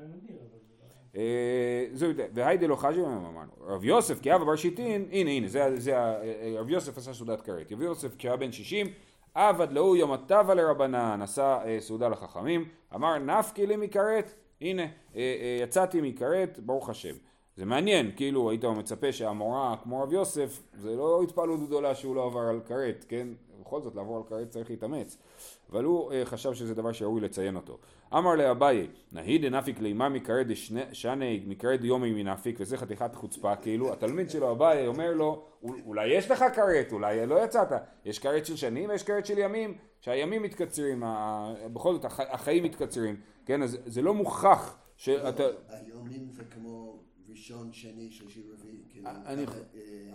אה, 1.17 1.87
והי 2.35 2.57
דלא 2.57 2.77
חשי 2.77 3.01
אמרנו, 3.01 3.53
רב 3.61 3.85
יוסף 3.85 4.21
כי 4.21 4.35
אבא 4.35 4.45
בר 4.45 4.57
שיטין, 4.57 5.09
הנה 5.13 5.31
הנה, 5.31 5.49
זה 5.77 5.95
רב 6.59 6.71
יוסף 6.71 6.99
עשה 6.99 7.15
סעודת 7.15 7.41
כרת, 7.41 7.73
רב 7.73 7.83
יוסף 7.83 8.17
כשהיה 8.17 8.37
בן 8.37 8.53
שישים, 8.53 8.87
עבד 9.35 9.73
לאו 9.73 9.97
יום 9.97 10.13
הטבה 10.13 10.55
לרבנן, 10.55 11.23
עשה 11.23 11.59
אה, 11.65 11.77
סעודה 11.81 12.09
לחכמים, 12.09 12.69
אמר 12.95 13.19
נפקי 13.19 13.67
לי 13.67 13.77
מכרת, 13.77 14.35
הנה, 14.61 14.87
אה, 15.17 15.59
יצאתי 15.63 16.01
מכרת, 16.01 16.59
ברוך 16.59 16.89
השם. 16.89 17.15
זה 17.57 17.65
מעניין, 17.65 18.11
כאילו 18.17 18.51
היית 18.51 18.65
מצפה 18.65 19.13
שהמורה 19.13 19.77
כמו 19.83 20.03
רב 20.03 20.13
יוסף, 20.13 20.63
זה 20.79 20.97
לא 20.97 21.23
התפעלות 21.23 21.61
גדולה 21.67 21.95
שהוא 21.95 22.17
לא 22.17 22.27
עבר 22.27 22.41
על 22.41 22.61
כרת, 22.67 23.05
כן? 23.09 23.29
בכל 23.61 23.81
זאת 23.83 23.95
לעבור 23.95 24.17
על 24.17 24.23
כרת 24.29 24.49
צריך 24.51 24.71
להתאמץ. 24.71 25.17
אבל 25.73 25.85
הוא 25.85 26.13
אה, 26.13 26.25
חשב 26.25 26.55
שזה 26.55 26.75
דבר 26.75 26.93
שראוי 26.93 27.21
לציין 27.21 27.57
אותו. 27.57 27.79
אמר 28.15 28.35
לאביי, 28.35 28.87
נהי 29.13 29.39
דנפיק 29.39 29.81
לימה 29.81 30.09
מכרת 30.09 30.47
דשני 30.47 31.43
מכרת 31.47 31.81
דיומי 31.81 32.23
מנפיק, 32.23 32.57
וזה 32.61 32.77
חתיכת 32.77 33.15
חוצפה, 33.15 33.57
כאילו, 33.57 33.93
התלמיד 33.93 34.31
שלו 34.31 34.51
אביי 34.51 34.87
אומר 34.87 35.13
לו, 35.15 35.43
אולי 35.87 36.07
יש 36.09 36.31
לך 36.31 36.45
כרת, 36.55 36.93
אולי 36.93 37.27
לא 37.27 37.45
יצאת, 37.45 37.69
יש 38.05 38.19
כרת 38.19 38.47
של 38.47 38.57
שנים 38.57 38.91
ויש 38.91 39.03
כרת 39.03 39.27
של 39.27 39.39
ימים, 39.39 39.75
שהימים 40.01 40.43
מתקצרים, 40.43 41.03
ה- 41.05 41.53
בכל 41.73 41.93
זאת 41.93 42.05
הח- 42.05 42.21
החיים 42.21 42.65
מתקצרים, 42.65 43.17
כן, 43.47 43.63
אז 43.63 43.79
זה 43.87 44.03
לא 44.03 44.15
מוכח 44.15 44.77
שאתה... 44.97 45.43
היומים 45.69 46.29
זה 46.31 46.43
כמו 46.45 46.99
ראשון, 47.33 47.69
שני, 47.73 48.09
שלישי, 48.11 48.41
רביעי. 48.53 48.77
כאילו, 48.93 49.09
ככה, 49.47 49.59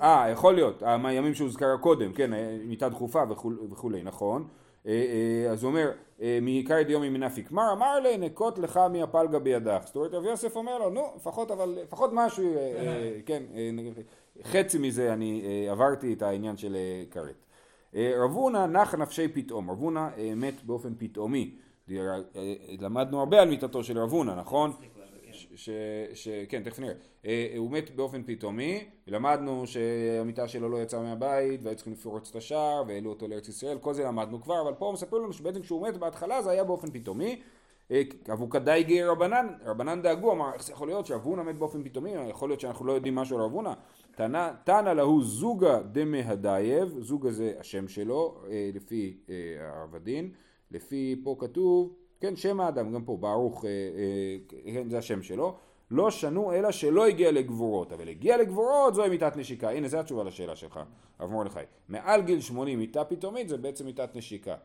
אה, 0.01 0.23
אה, 0.25 0.29
יכול 0.29 0.55
להיות, 0.55 0.83
הימים 1.03 1.33
שהוזכר 1.33 1.77
קודם, 1.77 2.13
כן, 2.13 2.31
מיטה 2.65 2.89
דחופה 2.89 3.23
וכו'- 3.29 3.71
וכולי, 3.71 4.03
נכון. 4.03 4.47
אה, 4.87 4.91
אה, 5.45 5.51
אז 5.51 5.63
הוא 5.63 5.69
אומר, 5.69 5.91
אה, 6.21 6.39
מעיקר 6.41 6.81
דיומי 6.81 7.09
מנפיק 7.09 7.51
מר, 7.51 7.73
אמר 7.73 7.99
לי, 7.99 8.17
נקוט 8.17 8.57
לך 8.59 8.77
מהפלגה 8.93 9.39
בידך. 9.39 9.81
זאת 9.85 9.95
אומרת, 9.95 10.13
רב 10.13 10.23
יוסף 10.25 10.55
אומר 10.55 10.77
לו, 10.79 10.89
נו, 10.89 11.01
לפחות, 11.15 11.51
אבל, 11.51 11.77
לפחות 11.83 12.09
משהו, 12.13 12.55
אה, 12.55 12.59
אה, 12.59 13.19
כן, 13.25 13.43
אה, 13.55 13.69
חצי 14.43 14.77
מזה 14.77 15.13
אני 15.13 15.41
אה, 15.45 15.71
עברתי 15.71 16.13
את 16.13 16.21
העניין 16.21 16.57
של 16.57 16.75
אה, 16.75 17.03
כרת. 17.11 17.35
אה, 17.95 18.13
רב 18.23 18.31
הונא 18.31 18.65
נח 18.65 18.95
נפשי 18.95 19.27
פתאום, 19.27 19.71
רב 19.71 19.79
הונא 19.79 20.07
אה, 20.17 20.33
מת 20.35 20.63
באופן 20.63 20.93
פתאומי. 20.97 21.55
אה, 21.91 21.95
אה, 22.35 22.53
למדנו 22.79 23.19
הרבה 23.19 23.41
על 23.41 23.49
מיתתו 23.49 23.83
של 23.83 23.99
רב 23.99 24.11
הונא, 24.11 24.35
נכון? 24.35 24.71
ש, 25.37 25.47
ש, 25.55 25.69
ש, 26.13 26.27
כן, 26.49 26.63
תכף 26.63 26.79
נראה. 26.79 26.93
אה, 27.25 27.53
הוא 27.57 27.71
מת 27.71 27.95
באופן 27.95 28.23
פתאומי, 28.25 28.85
למדנו 29.07 29.67
שהמיטה 29.67 30.47
שלו 30.47 30.69
לא 30.69 30.81
יצאה 30.81 31.01
מהבית, 31.01 31.59
והיו 31.63 31.75
צריכים 31.75 31.93
לפרוץ 31.93 32.29
את 32.29 32.35
השער, 32.35 32.83
והעלו 32.87 33.09
אותו 33.09 33.27
לארץ 33.27 33.47
ישראל, 33.47 33.77
כל 33.77 33.93
זה 33.93 34.03
למדנו 34.03 34.41
כבר, 34.41 34.61
אבל 34.61 34.73
פה 34.73 34.85
הוא 34.85 34.93
מספר 34.93 35.17
לנו 35.17 35.33
שבעצם 35.33 35.61
כשהוא 35.61 35.87
מת 35.87 35.97
בהתחלה 35.97 36.41
זה 36.41 36.51
היה 36.51 36.63
באופן 36.63 36.91
פתאומי. 36.91 37.41
אה, 37.91 38.01
אבוקדאי 38.33 38.83
גר 38.83 39.11
רבנן, 39.11 39.47
רבנן 39.65 40.01
דאגו, 40.01 40.31
אמר, 40.31 40.53
איך 40.53 40.63
זה 40.63 40.73
יכול 40.73 40.87
להיות 40.87 41.05
שאבונה 41.05 41.43
מת 41.43 41.55
באופן 41.57 41.83
פתאומי, 41.83 42.11
יכול 42.29 42.49
להיות 42.49 42.59
שאנחנו 42.59 42.85
לא 42.85 42.91
יודעים 42.91 43.15
משהו 43.15 43.37
על 43.37 43.43
אבונה. 43.43 43.73
תנא 44.63 44.89
להו 44.95 45.21
זוגה 45.23 45.81
דמהדייב, 45.91 46.99
זוגה 46.99 47.31
זה 47.31 47.53
השם 47.59 47.87
שלו, 47.87 48.41
אה, 48.49 48.69
לפי 48.73 49.17
אה, 49.29 49.35
העבדין, 49.59 50.31
לפי 50.71 51.21
פה 51.23 51.35
כתוב, 51.39 51.93
כן, 52.19 52.35
שם 52.35 52.59
האדם, 52.59 52.93
גם 52.93 53.03
פה, 53.03 53.17
ברוך, 53.19 53.65
אה, 53.65 53.69
אה, 53.69 54.73
כן, 54.73 54.89
זה 54.89 54.97
השם 54.97 55.21
שלו. 55.23 55.55
לא 55.91 56.11
שנו 56.11 56.53
אלא 56.53 56.71
שלא 56.71 57.05
הגיע 57.05 57.31
לגבורות, 57.31 57.93
אבל 57.93 58.09
הגיע 58.09 58.37
לגבורות 58.37 58.95
זוהי 58.95 59.09
מיתת 59.09 59.35
נשיקה. 59.35 59.69
הנה, 59.69 59.87
זו 59.87 59.99
התשובה 59.99 60.23
לשאלה 60.23 60.55
שלך, 60.55 60.79
הרב 61.19 61.31
מרדכי. 61.31 61.59
מעל 61.89 62.21
גיל 62.21 62.41
80 62.41 62.79
מיתה 62.79 63.03
פתאומית 63.03 63.49
זה 63.49 63.57
בעצם 63.57 63.85
מיתת 63.85 64.15
נשיקה. 64.15 64.55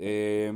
אה, 0.00 0.50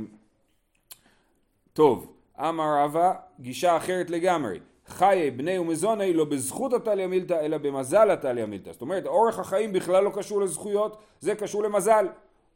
טוב, 1.73 2.13
אמר 2.39 2.83
רבא, 2.83 3.13
גישה 3.39 3.77
אחרת 3.77 4.09
לגמרי. 4.09 4.59
חיי 4.87 5.31
בני 5.31 5.59
ומזוני 5.59 6.13
לא 6.13 6.25
בזכות 6.25 6.73
התליה 6.73 7.07
מילתא 7.07 7.33
אלא 7.33 7.57
במזל 7.57 8.11
התליה 8.11 8.45
מילתא. 8.45 8.71
זאת 8.71 8.81
אומרת, 8.81 9.05
אורך 9.05 9.39
החיים 9.39 9.73
בכלל 9.73 10.03
לא 10.03 10.11
קשור 10.15 10.41
לזכויות, 10.41 10.97
זה 11.19 11.35
קשור 11.35 11.63
למזל. 11.63 12.07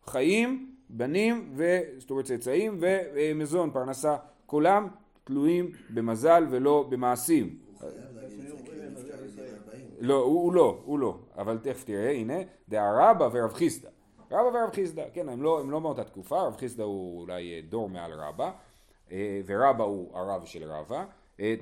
חיים, 0.06 0.71
בנים, 0.92 1.52
ו... 1.56 1.80
זאת 1.98 2.12
אומרת 2.12 2.26
צאצאים 2.26 2.78
ומזון, 2.82 3.72
פרנסה, 3.72 4.16
כולם 4.46 4.88
תלויים 5.24 5.72
במזל 5.90 6.48
ולא 6.50 6.86
במעשים. 6.90 7.58
הוא 7.68 7.80
חייב 7.80 7.94
להגיד 8.16 8.40
את 8.40 8.58
זה 8.58 8.64
כי 8.64 8.72
הוא 8.72 8.86
נפטר 8.92 9.16
בגיל 9.24 9.56
40. 9.68 9.86
לא, 10.00 10.16
הוא, 10.16 10.54
לא, 10.54 10.82
הוא 10.86 11.00
לא, 11.00 11.18
אבל 11.38 11.58
תכף 11.58 11.84
תראה, 11.84 12.12
הנה, 12.12 12.38
דהרבא 12.70 13.30
ורב 13.34 13.54
חיסדא. 13.54 13.90
רבא 14.32 14.58
ורב 14.58 14.70
חיסדא, 14.74 15.04
כן, 15.14 15.30
הם 15.30 15.44
לא, 15.44 15.60
הם 15.60 15.72
לא 15.72 15.82
מאותה 15.82 16.04
תקופה, 16.04 16.42
רב 16.42 16.56
חיסדא 16.58 16.84
הוא 16.84 17.22
אולי 17.22 17.54
אה, 17.54 17.62
דור 17.70 17.90
מעל 17.90 18.12
רבא, 18.14 18.52
אה, 19.12 19.42
ורבא 19.46 19.84
הוא 19.84 20.18
הרב 20.18 20.46
של 20.46 20.64
רבא. 20.64 21.06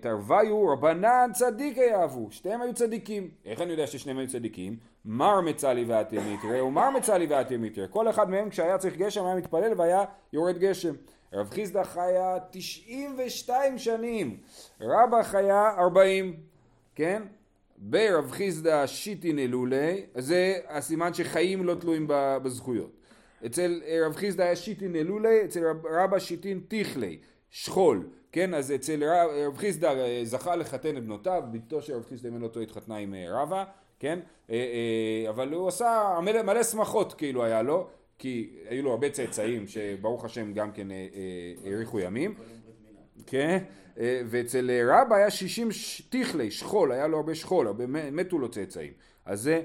תרוויו 0.02 0.68
רבנן 0.68 1.30
צדיקי 1.34 1.94
אהבו, 1.94 2.28
שתיהם 2.32 2.62
היו 2.62 2.74
צדיקים. 2.74 3.30
איך 3.46 3.62
אני 3.62 3.72
יודע 3.72 3.88
ששניהם 3.88 4.18
היו 4.18 4.28
צדיקים? 4.28 4.78
מר 5.06 5.42
מצלי 5.42 5.86
ואתיה 5.88 6.22
מיתרא 6.24 6.62
ומר 6.62 6.90
מצלי 6.90 7.26
ואתיה 7.26 7.58
מיתרא. 7.58 7.88
כל 7.88 8.10
אחד 8.10 8.30
מהם 8.30 8.50
כשהיה 8.50 8.78
צריך 8.78 8.96
גשם 8.96 9.26
היה 9.26 9.36
מתפלל 9.36 9.74
והיה 9.78 10.04
יורד 10.34 10.58
גשם. 10.58 10.94
רב 11.34 11.50
חיסדא 11.50 11.84
חיה 11.84 12.38
92 12.52 13.78
שנים, 13.78 14.38
רבא 14.82 15.24
חיה 15.24 15.72
40, 15.78 16.34
כן? 16.96 17.24
ברב 17.78 18.32
חיסדא 18.32 18.88
שיטין 18.88 19.40
אלולי, 19.40 20.06
זה 20.16 20.60
הסימן 20.70 21.14
שחיים 21.14 21.66
לא 21.66 21.76
תלויים 21.76 22.06
בזכויות. 22.08 22.92
אצל 23.46 23.82
אה, 23.86 24.00
רב 24.06 24.16
חיסדא 24.16 24.44
היה 24.44 24.56
שיטין 24.56 24.96
אלולי, 24.96 25.46
אצל 25.46 25.68
רב, 25.68 25.86
רבא 25.86 26.20
שיטין 26.20 26.62
תיכלי, 26.68 27.20
שכול, 27.50 28.10
כן? 28.32 28.54
אז 28.54 28.72
אצל 28.72 29.04
רב, 29.04 29.58
חיסדא 29.58 29.94
אה, 29.94 30.22
זכה 30.24 30.56
לחתן 30.56 30.98
את 30.98 31.04
בנותיו, 31.04 31.44
בתו 31.52 31.82
של 31.82 31.94
רב 31.94 32.06
חיסדא 32.10 32.30
אם 32.30 32.36
אני 32.36 32.44
לא 32.44 32.48
טועה 32.48 32.66
התחתנה 32.66 32.96
עם 32.96 33.14
אה, 33.14 33.26
רבא, 33.30 33.64
כן? 34.00 34.20
אה, 34.50 35.26
אבל 35.30 35.54
הוא 35.54 35.68
עשה 35.68 36.20
מלא, 36.22 36.42
מלא 36.42 36.64
שמחות 36.64 37.14
כאילו 37.14 37.44
היה 37.44 37.62
לו, 37.62 37.88
כי 38.18 38.50
היו 38.70 38.84
לו 38.84 38.92
הרבה 38.92 39.10
צאצאים 39.10 39.68
שברוך 39.68 40.26
השם 40.26 40.54
גם 40.54 40.72
כן 40.72 40.88
האריכו 41.66 42.00
ימים. 42.00 42.34
כן, 43.26 43.58
ואצל 43.98 44.72
רבא 44.88 45.16
היה 45.16 45.30
60 45.30 45.72
ש- 45.72 46.02
תיכלי, 46.02 46.52
שכול, 46.52 46.92
היה 46.92 47.08
לו 47.08 47.18
הרבה 47.18 47.36
שכול, 47.36 47.68
הרבה 47.68 47.88
מתו 47.88 48.40
לו 48.40 48.50
צאצאים. 48.50 48.94
אז 49.26 49.42
זה 49.42 49.62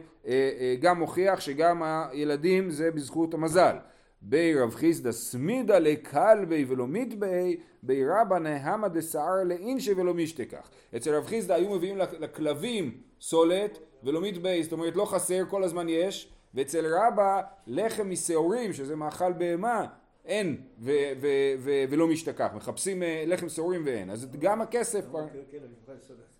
גם 0.80 0.98
מוכיח 0.98 1.40
שגם 1.40 1.82
הילדים 1.82 2.70
זה 2.70 2.90
בזכות 2.90 3.34
המזל. 3.34 3.76
בי 4.26 4.54
רב 4.60 4.74
חיסדא 4.74 5.12
סמידא 5.12 5.78
לכלבי 5.78 6.64
ולא 6.68 6.86
מתבי, 6.88 7.56
בי 7.82 8.02
רבא 8.08 8.38
נהמה 8.38 8.88
דסער 8.88 9.44
לאינשי 9.44 9.92
ולא 9.92 10.14
משתכח. 10.14 10.70
אצל 10.96 11.14
רב 11.14 11.26
חיסדא 11.26 11.54
היו 11.54 11.70
מביאים 11.70 11.98
לכ- 11.98 12.14
לכלבים 12.20 12.90
סולת 13.20 13.78
ולא 14.04 14.20
מתבי, 14.20 14.62
זאת 14.62 14.72
אומרת 14.72 14.96
לא 14.96 15.04
חסר, 15.04 15.44
כל 15.48 15.64
הזמן 15.64 15.88
יש, 15.88 16.32
ואצל 16.54 16.84
רבא 16.86 17.40
לחם 17.66 18.10
משעורים, 18.10 18.72
שזה 18.72 18.96
מאכל 18.96 19.32
בהמה, 19.32 19.86
אין 20.24 20.56
ו- 20.78 20.90
ו- 21.20 21.54
ו- 21.58 21.84
ולא 21.90 22.06
משתכח, 22.08 22.50
מחפשים 22.54 23.02
אה, 23.02 23.24
לחם 23.26 23.48
שעורים 23.48 23.82
ואין, 23.86 24.10
אז 24.10 24.26
גם 24.38 24.62
הכסף, 24.62 25.04
פר... 25.12 25.24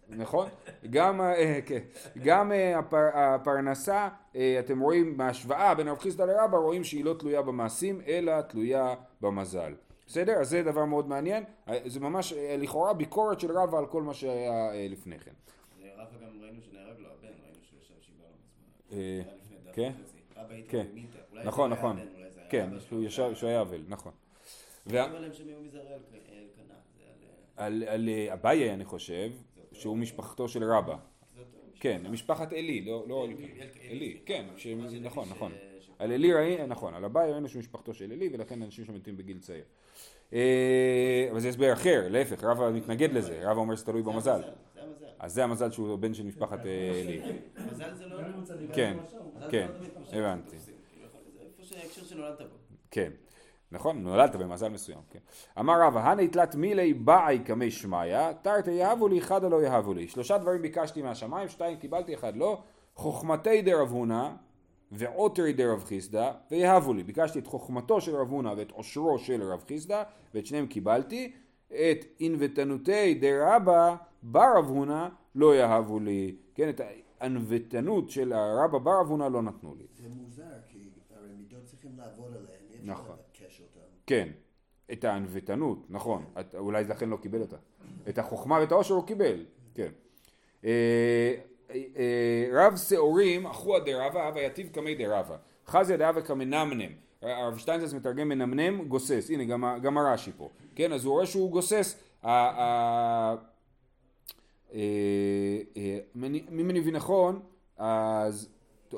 נכון? 0.09 0.49
גם, 0.91 1.21
ה- 1.21 1.35
אה, 1.35 1.59
כן. 1.67 1.79
גם 2.23 2.53
אה, 2.53 2.79
הפר, 2.79 3.09
הפרנסה, 3.15 4.09
אה, 4.37 4.57
אתם 4.61 4.81
רואים 4.81 5.17
בהשוואה 5.17 5.75
בין 5.75 5.89
רב 5.89 5.99
חיסדא 5.99 6.25
לרבא, 6.25 6.59
רואים 6.59 6.85
שהיא 6.85 7.05
לא 7.05 7.15
תלויה 7.19 7.43
במעשים, 7.43 8.01
אלא 8.07 8.41
תלויה 8.41 8.95
במזל. 9.21 9.75
בסדר? 10.07 10.33
אז 10.41 10.49
זה 10.49 10.63
דבר 10.63 10.85
מאוד 10.85 11.09
מעניין, 11.09 11.45
אה, 11.69 11.79
זה 11.87 12.01
ממש 12.01 12.33
אה, 12.33 12.57
לכאורה 12.59 12.95
ביקורת 12.95 13.41
של 13.41 13.59
רבא 13.59 13.79
על 13.79 13.87
כל 13.87 14.03
מה 14.03 14.15
שהיה 14.15 14.73
אה, 14.73 14.87
לפני 14.91 15.19
כן. 15.19 15.31
רבא 15.97 16.05
גם 16.23 16.43
ראינו 16.43 16.61
שנהרג 16.63 16.99
לו 16.99 17.09
הבן, 17.09 17.29
ראינו 17.43 17.59
שהוא 17.71 17.79
ישב 17.81 17.95
שבעה 18.01 18.29
לא 18.29 18.37
מזמן. 18.91 18.99
אה, 18.99 19.23
זה 19.25 19.31
היה 19.31 19.37
לפני 19.41 19.57
דף 19.67 19.75
כן? 19.75 19.93
וחצי. 20.03 20.19
רבא 20.37 20.55
הייתי 20.55 20.69
כן. 20.69 20.87
נכון, 21.45 21.71
זה 21.71 21.75
היה 21.77 21.83
נכון. 21.85 21.97
כן, 22.49 22.69
שהוא 23.35 23.49
היה 23.49 23.61
אבל, 23.61 23.85
נכון. 23.89 24.13
על... 27.57 27.83
על, 27.83 27.85
על 27.89 28.09
אה, 28.09 28.33
אביי 28.33 28.75
אני 28.75 28.85
חושב, 28.85 29.31
שהוא 29.73 29.97
משפחתו 29.97 30.49
של 30.49 30.65
רבא. 30.65 30.97
כן, 31.81 32.03
משפחת 32.11 32.53
עלי, 32.53 32.85
לא, 32.85 33.05
לא 33.09 33.25
אלי, 33.25 33.35
עלי, 33.35 33.71
אלי, 33.91 34.19
כן, 34.27 34.45
נכון, 35.05 35.25
אלי 35.25 35.31
נכון. 35.31 35.53
על 35.99 36.13
עלי 36.13 36.33
ראינו, 36.33 36.67
נכון, 36.67 36.95
על 36.95 37.05
אביי 37.05 37.33
ראינו 37.33 37.49
שהוא 37.49 37.61
משפחתו 37.61 37.95
של 37.95 38.13
עלי 38.13 38.31
ולכן 38.33 38.63
אנשים 38.63 38.85
שמתים 38.85 39.17
בגיל 39.17 39.39
צעיר. 39.39 39.65
אה, 40.33 41.29
אבל 41.31 41.41
זה 41.41 41.49
הסבר 41.49 41.73
אחר, 41.73 42.09
להפך, 42.09 42.45
רבא 42.45 42.71
מתנגד 42.71 43.13
לזה, 43.13 43.41
רבא 43.43 43.61
אומר 43.61 43.75
שזה 43.77 43.87
תלוי 43.87 44.03
זה 44.03 44.11
במזל. 44.11 44.43
אז 45.19 45.35
זה 45.35 45.45
המזל 45.45 45.71
שהוא 45.71 45.97
בן 45.97 46.15
של 46.15 46.27
משפחת 46.27 46.67
אה, 46.67 47.01
עלי. 47.01 47.21
מזל 47.73 47.95
זה 47.95 48.07
לא... 48.07 48.19
כן, 48.75 48.97
כן, 49.51 49.69
לא 50.13 50.19
הבנתי. 50.19 50.57
שההקשר 51.75 52.05
שנולדת 52.05 52.41
בו. 52.41 52.57
כן, 52.91 53.11
נכון, 53.73 54.03
נולדת 54.03 54.37
במזל 54.37 54.69
מסוים, 54.69 54.99
כן. 55.11 55.19
אמר 55.59 55.83
רבא, 55.83 56.11
הני 56.11 56.29
תלת 56.29 56.55
מילי 56.55 56.95
באי 56.95 57.39
קמי 57.39 57.71
שמיא, 57.71 58.33
תרתי 58.43 58.71
יהבו 58.71 59.09
לי, 59.09 59.19
אחד 59.19 59.45
לא 59.45 59.63
יהבו 59.63 59.95
לי. 59.95 60.09
שלושה 60.09 60.39
דברים 60.39 60.63
ביקשתי 60.63 61.03
מהשמיים, 61.03 61.49
שתיים 61.49 61.77
קיבלתי, 61.77 62.15
אחד 62.15 62.37
לא. 62.37 62.63
חוכמתי 62.95 63.63
דרב 63.63 63.91
הונא, 63.91 64.31
ועותרי 64.93 65.53
דרב 65.53 65.85
חיסדא, 65.85 66.33
ויהבו 66.51 66.95
לי. 66.95 67.03
ביקשתי 67.03 67.39
את 67.39 67.47
חוכמתו 67.47 68.01
של 68.01 68.17
רב 68.17 68.31
הונא 68.31 68.55
ואת 68.57 68.71
עושרו 68.71 69.19
של 69.19 69.43
רב 69.43 69.65
חיסדא, 69.69 70.03
ואת 70.35 70.47
שניהם 70.47 70.67
קיבלתי. 70.67 71.33
את 71.69 72.05
ענוותנותי 72.19 73.15
דרבא 73.15 73.97
ברב 74.23 74.67
הונא 74.69 75.09
לא 75.35 75.55
יהבו 75.55 76.01
לי. 76.01 76.37
כן, 76.55 76.69
את 76.69 76.81
הענוותנות 77.21 78.11
של 78.11 78.33
הרבא 78.33 78.79
ברב 78.79 79.07
הונא 79.09 79.25
לא 79.25 79.43
נתנו 79.43 79.75
לי. 79.75 79.85
זה 79.95 80.09
מוזר, 80.09 80.43
כי 80.69 80.79
הרי 81.17 81.29
מידות 81.37 81.65
צריכים 81.65 81.94
לעבוד 82.05 82.37
עליהן, 82.37 82.61
אי 82.71 82.77
אפשר 82.77 82.93
נכון. 82.93 83.17
לבקש 83.17 83.61
אותן. 83.61 83.87
כן, 84.07 84.29
את 84.93 85.05
הענוותנות, 85.05 85.87
נכון, 85.89 86.25
את, 86.41 86.55
אולי 86.55 86.85
לכן 86.85 87.09
לא 87.09 87.17
קיבל 87.17 87.41
אותה. 87.41 87.57
את 88.09 88.19
החוכמה 88.19 88.59
ואת 88.61 88.73
העושר 88.73 88.95
הוא 88.95 89.07
קיבל, 89.07 89.45
כן. 89.75 89.91
אה, 90.65 91.35
אה, 91.71 92.49
רב 92.53 92.77
שעורים, 92.77 93.47
אחוה 93.47 93.81
דרבה, 93.81 94.27
הווה 94.27 94.43
יתיב 94.43 94.69
קמי 94.69 94.95
דרבה. 94.95 95.37
חזיה 95.67 95.97
דהווה 95.97 96.23
כמנמנם. 96.23 96.93
הרב 97.23 97.59
שטיינזלץ 97.59 97.93
מתרגם 97.95 98.29
מנמנם, 98.29 98.89
גוסס. 98.89 99.31
הנה, 99.31 99.45
גם, 99.45 99.65
גם 99.83 99.99
הרש"י 99.99 100.31
פה. 100.37 100.51
כן, 100.75 100.93
אז 100.93 101.05
הוא 101.05 101.15
רואה 101.15 101.27
שהוא 101.27 101.51
גוסס. 101.51 102.01
אה, 102.25 103.35
אם 106.17 106.25
אני 106.25 106.81
מבין 106.81 106.97
נכון, 106.97 107.41
אז 107.77 108.49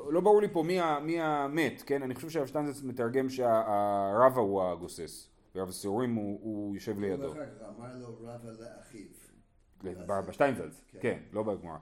לא 0.09 0.21
ברור 0.21 0.41
לי 0.41 0.47
פה 0.47 0.63
מי, 0.63 0.79
ה- 0.79 0.99
מי 0.99 1.21
המת, 1.21 1.83
כן? 1.85 2.03
אני 2.03 2.15
חושב 2.15 2.29
שהרב 2.29 2.47
שטיינזלץ 2.47 2.83
מתרגם 2.83 3.29
שהרבה 3.29 4.41
הוא 4.41 4.63
הגוסס, 4.63 5.29
ורב 5.55 5.71
שעורים 5.71 6.15
הוא, 6.15 6.39
הוא 6.41 6.75
יושב 6.75 6.99
לידו. 6.99 7.33
אמר 7.33 7.87
לו 7.99 8.07
רבא 8.21 8.49
לאחיו. 8.59 9.07
בשטיינזלץ, 10.27 10.81
כן. 10.91 10.99
כן, 11.01 11.17
לא 11.33 11.43
בגמרא. 11.43 11.77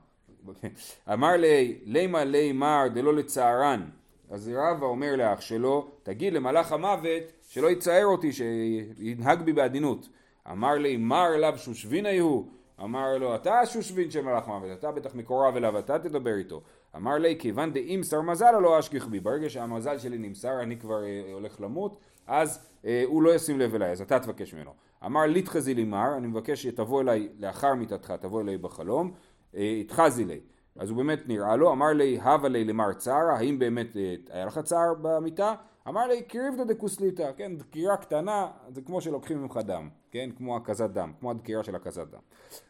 אמר 1.14 1.32
לי, 1.38 1.80
לימה 1.86 2.24
לי 2.24 2.52
מר 2.52 2.88
דלא 2.94 3.14
לצערן. 3.14 3.90
אז 4.30 4.52
רבא 4.56 4.86
אומר 4.86 5.16
לאח 5.16 5.42
שלו, 5.42 5.92
תגיד 6.04 6.34
למלאך 6.34 6.72
המוות 6.72 7.24
שלא 7.48 7.68
יצער 7.68 8.06
אותי, 8.06 8.32
שינהג 8.34 9.42
בי 9.42 9.54
בעדינות. 9.54 10.10
אמר 10.52 10.74
לי, 10.74 10.98
מר 10.98 11.36
אליו 11.36 11.54
שושבין 11.58 12.06
הוא. 12.06 12.48
אמר 12.84 13.18
לו, 13.18 13.36
אתה 13.36 13.60
השושבין 13.60 14.12
של 14.12 14.22
מלאך 14.22 14.48
מוות, 14.48 14.80
אתה 14.80 14.92
בטח 14.92 15.16
מקורב 15.16 15.56
אליו, 15.56 15.80
אתה 15.80 16.00
תדבר 16.00 16.36
איתו. 16.36 16.62
אמר 16.96 17.18
לי, 17.18 17.36
כיוון 17.40 17.74
דאימסר 17.74 18.22
מזל 18.22 18.52
לא 18.52 18.80
אשכיח 18.80 19.08
בי. 19.08 19.20
ברגע 19.20 19.50
שהמזל 19.50 19.98
שלי 19.98 20.18
נמסר, 20.18 20.62
אני 20.62 20.78
כבר 20.78 21.04
אה, 21.04 21.34
הולך 21.34 21.62
למות, 21.62 21.98
אז 22.28 22.68
אה, 22.86 23.04
הוא 23.06 23.24
לא 23.24 23.36
ישים 23.36 23.60
לב 23.60 23.76
אליי, 23.76 23.92
אז 23.92 24.02
אתה 24.02 24.20
תבקש 24.20 24.54
ממנו. 24.54 24.72
אמר 25.06 25.26
ליתחזי 25.26 25.74
לי 25.74 25.84
מר, 25.84 26.18
אני 26.18 26.28
מבקש 26.28 26.64
שתבוא 26.64 27.02
אליי 27.02 27.30
לאחר 27.40 27.74
מיתתך, 27.74 28.12
תבוא 28.12 28.42
אליי 28.42 28.58
בחלום, 28.58 29.12
אה, 29.56 29.78
התחזי 29.82 30.26
לי. 30.26 30.40
אז 30.80 30.90
הוא 30.90 30.98
באמת 30.98 31.28
נראה 31.28 31.56
לו, 31.56 31.72
אמר 31.72 31.94
לי 31.94 32.20
הווה 32.20 32.50
לי 32.50 32.64
למר 32.64 32.94
צערה, 32.94 33.38
האם 33.38 33.60
באמת 33.60 33.98
אה, 33.98 34.16
היה 34.30 34.46
לך 34.46 34.60
צער 34.60 34.94
במיטה? 35.02 35.54
אמר 35.88 36.08
לי 36.08 36.22
קריבתא 36.22 36.64
דקוסליתא, 36.64 37.32
כן, 37.38 37.58
דקירה 37.58 37.98
קטנה, 37.98 38.48
זה 38.70 38.82
כמו 38.82 39.02
שלוקחים 39.02 39.42
ממך 39.42 39.58
דם, 39.58 39.90
כן, 40.12 40.30
כמו 40.38 40.58
הקזת 40.58 40.90
דם, 40.90 41.12
כמו 41.20 41.32
הדקירה 41.32 41.64
של 41.64 41.76
הקזת 41.76 42.08
דם. 42.08 42.20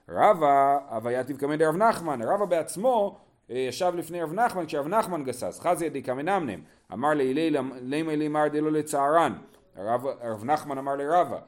רבא, 0.09 0.77
הווייתיב 0.89 1.37
קמא 1.37 1.55
דרב 1.55 1.75
נחמן, 1.75 2.21
רבא 2.21 2.45
בעצמו 2.45 3.17
אה, 3.19 3.24
ישב 3.49 3.93
לפני 3.95 4.21
רב 4.21 4.33
נחמן 4.33 4.65
כשרב 4.65 4.87
נחמן 4.87 5.23
גסס, 5.23 5.59
חזי 5.59 5.85
ידי 5.85 6.01
קמנמנם, 6.01 6.59
אמר 6.93 7.09
לי 7.09 7.49
לימי 7.81 8.17
לימר 8.17 8.47
דלא 8.47 8.71
לצערן, 8.71 9.33
רב, 9.77 10.43
נחמן 10.43 10.77
אמר 10.77 10.95
לרבא, 10.95 11.39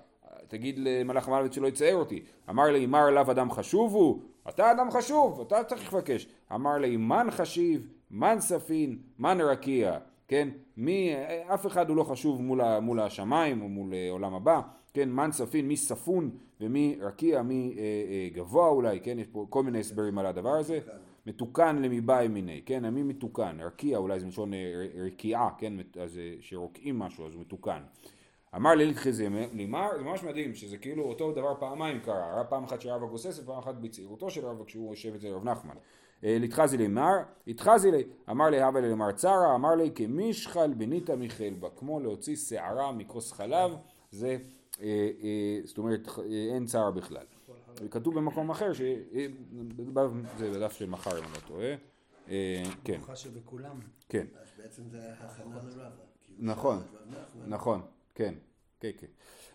תגיד 0.47 0.79
למלאך 0.79 1.27
המוות 1.27 1.53
שלא 1.53 1.67
יצער 1.67 1.95
אותי. 1.95 2.23
אמר 2.49 2.63
לי, 2.63 2.85
מר 2.85 3.07
עליו 3.07 3.31
אדם 3.31 3.51
חשוב 3.51 3.93
הוא? 3.93 4.21
אתה 4.49 4.71
אדם 4.71 4.91
חשוב, 4.91 5.41
אתה 5.41 5.63
צריך 5.63 5.93
לבקש. 5.93 6.27
אמר 6.53 6.77
לי, 6.77 6.97
מן 6.97 7.27
חשיב, 7.31 7.87
מן 8.11 8.39
ספין, 8.39 8.97
מן 9.19 9.41
רקיע. 9.41 9.97
כן, 10.27 10.49
מי, 10.77 11.13
אף 11.53 11.67
אחד 11.67 11.89
הוא 11.89 11.97
לא 11.97 12.03
חשוב 12.03 12.41
מול, 12.41 12.79
מול 12.79 12.99
השמיים 12.99 13.61
או 13.61 13.69
מול 13.69 13.93
אה, 13.93 14.07
עולם 14.11 14.33
הבא. 14.33 14.61
כן, 14.93 15.09
מן 15.09 15.31
ספין, 15.31 15.67
מי 15.67 15.77
ספון 15.77 16.29
ומי 16.61 16.97
רקיע, 17.01 17.41
מי 17.41 17.75
אה, 17.77 17.83
אה, 17.83 18.29
גבוה 18.33 18.67
אולי, 18.67 18.99
כן, 18.99 19.19
יש 19.19 19.27
פה 19.27 19.45
כל 19.49 19.63
מיני 19.63 19.79
הסברים 19.79 20.17
על 20.17 20.25
הדבר 20.25 20.55
הזה. 20.55 20.79
מתוקן 21.27 21.81
למיבאי 21.81 22.27
מיני, 22.27 22.61
כן, 22.65 22.89
מי 22.89 23.03
מתוקן, 23.03 23.57
רקיע 23.61 23.97
אולי 23.97 24.19
זה 24.19 24.25
מלשון 24.25 24.53
אה, 24.53 24.87
רקיעה, 25.05 25.49
כן, 25.57 25.73
אז 26.01 26.17
אה, 26.17 26.33
שרוקעים 26.39 26.99
משהו 26.99 27.27
אז 27.27 27.33
הוא 27.33 27.41
מתוקן. 27.41 27.83
אמר 28.55 28.75
לי 28.75 28.95
חזי 28.95 29.29
לימר, 29.53 29.89
זה 29.97 30.03
ממש 30.03 30.23
מדהים, 30.23 30.55
שזה 30.55 30.77
כאילו 30.77 31.03
אותו 31.03 31.31
דבר 31.31 31.53
פעמיים 31.59 31.99
קרה, 31.99 32.33
היה 32.33 32.43
פעם 32.43 32.63
אחת 32.63 32.81
שרבא 32.81 33.05
גוסס 33.05 33.39
ופעם 33.39 33.57
אחת 33.57 33.75
בצעירותו 33.75 34.29
של 34.29 34.45
רבא 34.45 34.65
כשהוא 34.65 34.89
יושב 34.89 35.15
אצל 35.15 35.27
רב 35.27 35.43
נחמן. 35.43 35.75
אה, 36.23 36.37
לתחזי 36.39 36.77
לימר, 36.77 37.13
התחזי 37.47 37.91
לי, 37.91 38.03
אמר 38.29 38.49
לי 38.49 38.61
הווה 38.61 38.81
לי 38.81 38.89
למר 38.89 39.11
צרה, 39.11 39.55
אמר 39.55 39.75
לי 39.75 39.91
כמישחל 39.95 40.73
בניתא 40.73 41.15
מחלבה, 41.17 41.67
כמו 41.75 41.99
להוציא 41.99 42.35
שערה 42.35 42.91
מכוס 42.91 43.31
חלב, 43.31 43.71
זה, 44.11 44.37
זאת 45.65 45.77
אומרת, 45.77 46.07
אין 46.53 46.65
צער 46.65 46.91
בכלל. 46.91 47.25
כתוב 47.91 48.15
במקום 48.15 48.49
אחר, 48.49 48.73
ש... 48.73 48.81
אה, 48.81 49.25
זה 50.37 50.51
בדף 50.51 50.71
של 50.71 50.89
מחר 50.89 51.19
אם 51.19 51.23
אני 51.23 51.33
לא 51.33 51.39
טועה, 51.47 51.75
אה, 52.29 52.63
כן, 52.83 52.93
מנוחה 52.93 53.15
שבכולם. 53.15 53.79
כן. 54.09 54.25
אז 54.41 54.47
בעצם 54.57 54.81
זה 54.89 55.13
הכנה 55.19 55.55
הוא 55.55 55.83
נכון, 56.39 56.79
נכון, 57.47 57.81
כן, 58.15 58.33
כן, 58.79 58.89
כן. 58.97 59.07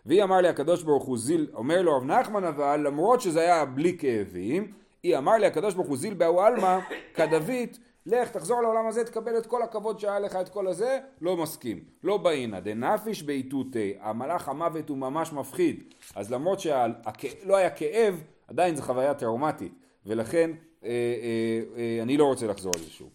והיא 0.07 0.23
אמר 0.23 0.37
לי 0.37 0.49
הקדוש 0.49 0.83
ברוך 0.83 1.05
הוא 1.05 1.19
זיל, 1.19 1.51
אומר 1.55 1.83
לו 1.83 1.97
רב 1.97 2.05
נחמן 2.05 2.45
אבל 2.45 2.81
למרות 2.87 3.21
שזה 3.21 3.41
היה 3.41 3.65
בלי 3.65 3.99
כאבים, 3.99 4.73
היא 5.03 5.19
אמר 5.19 5.33
לי 5.33 5.47
הקדוש 5.47 5.75
ברוך 5.75 5.89
הוא 5.89 5.97
זיל 5.97 6.15
באו 6.15 6.43
עלמא 6.43 6.79
כדבית, 7.15 7.79
לך 8.07 8.31
תחזור 8.31 8.63
לעולם 8.63 8.87
הזה 8.87 9.05
תקבל 9.05 9.39
את 9.39 9.47
כל 9.47 9.63
הכבוד 9.63 10.01
שהיה 10.01 10.19
לך 10.19 10.37
את 10.37 10.49
כל 10.49 10.67
הזה, 10.67 10.99
לא 11.21 11.37
מסכים, 11.37 11.85
לא 12.03 12.17
באינה, 12.17 12.61
דנפיש 12.61 13.23
באיתותי, 13.23 13.95
המלאך 14.01 14.49
המוות 14.49 14.89
הוא 14.89 14.99
ממש 14.99 15.33
מפחיד, 15.33 15.95
אז 16.15 16.33
למרות 16.33 16.61
שלא 16.61 17.57
היה 17.57 17.71
כאב, 17.71 18.23
עדיין 18.49 18.77
זו 18.77 18.83
חוויה 18.83 19.15
טראומטית, 19.15 19.73
ולכן 20.07 20.51
אה, 20.85 20.89
אה, 20.89 21.61
אה, 21.77 22.03
אני 22.03 22.17
לא 22.17 22.25
רוצה 22.25 22.47
לחזור 22.47 22.73
על 22.75 22.81
זה 22.81 22.91
שוב. 22.91 23.09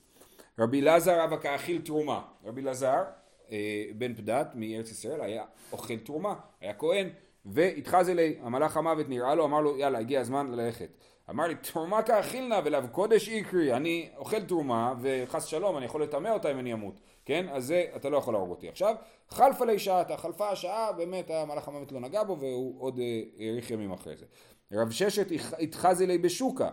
רבי 0.60 0.82
אלעזר 0.82 1.24
אבא 1.24 1.38
כאכיל 1.38 1.82
תרומה. 1.82 2.22
רבי 2.46 2.62
אלעזר, 2.62 3.04
אה, 3.52 3.84
בן 3.96 4.14
פדת 4.14 4.48
מארץ 4.56 4.92
ישראל, 4.92 5.22
היה 5.22 5.44
אוכל 5.72 5.98
תרומה, 5.98 6.36
היה 6.62 6.74
כהן, 6.74 7.10
והתחז 7.46 8.10
אלי, 8.10 8.36
המלאך 8.42 8.78
המוות 8.78 9.10
נראה 9.10 9.36
לו, 9.36 9.46
אמר 9.46 9.62
לו, 9.62 9.78
יאללה, 9.78 10.00
הגיע 10.00 10.22
הזמן 10.22 10.52
ללכת. 10.52 10.90
אמר 11.30 11.48
לי, 11.48 11.56
תרומה 11.56 12.02
כאכיל 12.02 12.48
נא 12.48 12.62
ולאו 12.66 12.88
קודש 12.92 13.30
איקרי, 13.30 13.74
אני 13.74 14.10
אוכל 14.18 14.42
תרומה, 14.42 14.94
וחס 15.02 15.46
שלום, 15.46 15.78
אני 15.78 15.86
יכול 15.86 16.04
לטמא 16.04 16.30
אותה 16.30 16.52
אם 16.52 16.60
אני 16.60 16.74
אמות, 16.74 17.00
כן? 17.26 17.46
אז 17.50 17.66
זה, 17.66 17.86
אתה 17.96 18.10
לא 18.10 18.18
יכול 18.18 18.34
להרוג 18.34 18.50
אותי. 18.50 18.70
עכשיו, 18.70 18.96
חלפה 19.30 19.66
לי 19.66 19.80
שעתה, 19.80 20.18
חלפה 20.18 20.50
השעה, 20.50 20.92
באמת 20.92 21.30
המלאך 21.30 21.68
המוות 21.68 21.92
לא 21.92 22.00
נגע 22.00 22.24
בו, 22.24 22.38
והוא 22.40 22.82
עוד 22.82 23.00
אה, 23.00 23.22
האריך 23.40 23.72
ימים 23.72 23.92
אחרי 23.92 24.18
זה. 24.18 24.26
רב 24.72 24.92
ששת 24.92 25.28
התחז 25.60 26.02
אלי 26.02 26.18
בשוקה. 26.18 26.70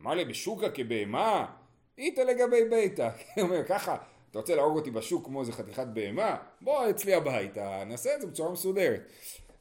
אמר 0.00 0.14
לי, 0.14 0.24
בשוקה 0.24 0.70
כבהמה? 0.70 1.46
איתה 1.98 2.24
לגבי 2.24 2.64
ביתה. 2.70 3.10
הוא 3.36 3.42
אומר, 3.44 3.64
ככה, 3.64 3.96
אתה 4.30 4.38
רוצה 4.38 4.54
להרוג 4.54 4.76
אותי 4.76 4.90
בשוק 4.90 5.24
כמו 5.24 5.40
איזה 5.40 5.52
חתיכת 5.52 5.86
בהמה? 5.86 6.36
בוא 6.60 6.90
אצלי 6.90 7.14
הביתה, 7.14 7.84
נעשה 7.86 8.14
את 8.14 8.20
זה 8.20 8.26
בצורה 8.26 8.52
מסודרת. 8.52 9.00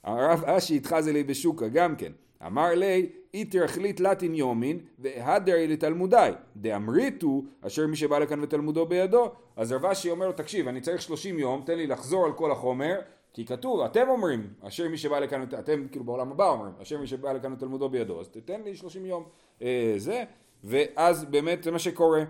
הרב 0.03 0.43
אשי 0.45 0.75
התחז 0.77 1.07
אלי 1.07 1.23
בשוקה 1.23 1.67
גם 1.67 1.95
כן. 1.95 2.11
אמר 2.45 2.73
לי, 2.75 3.09
איתר 3.33 3.63
החליט 3.63 3.99
לטין 3.99 4.35
יומין, 4.35 4.79
והדרי 4.99 5.67
לתלמודי. 5.67 6.31
דאמריתו, 6.55 7.43
אשר 7.61 7.87
מי 7.87 7.95
שבא 7.95 8.19
לכאן 8.19 8.43
ותלמודו 8.43 8.85
בידו. 8.85 9.31
אז 9.55 9.71
רב 9.71 9.85
אשי 9.85 10.09
אומר 10.09 10.27
לו, 10.27 10.33
תקשיב, 10.33 10.67
אני 10.67 10.81
צריך 10.81 11.01
30 11.01 11.39
יום, 11.39 11.61
תן 11.65 11.77
לי 11.77 11.87
לחזור 11.87 12.25
על 12.25 12.33
כל 12.33 12.51
החומר, 12.51 12.99
כי 13.33 13.45
כתוב, 13.45 13.81
אתם 13.81 14.09
אומרים, 14.09 14.47
אשר 14.61 14.89
מי 14.89 14.97
שבא 14.97 15.19
לכאן, 15.19 15.43
אתם 15.59 15.87
כאילו 15.91 16.05
בעולם 16.05 16.31
הבא 16.31 16.49
אומרים, 16.49 16.73
אשר 16.81 16.97
מי 16.97 17.07
שבא 17.07 17.31
לכאן 17.31 17.53
ותלמודו 17.53 17.89
בידו, 17.89 18.19
אז 18.19 18.29
תתן 18.29 18.61
לי 18.61 18.75
30 18.75 19.05
יום 19.05 19.23
אה, 19.61 19.93
זה, 19.97 20.23
ואז 20.63 21.25
באמת 21.25 21.63
זה 21.63 21.71
מה 21.71 21.79
שקורה. 21.79 22.23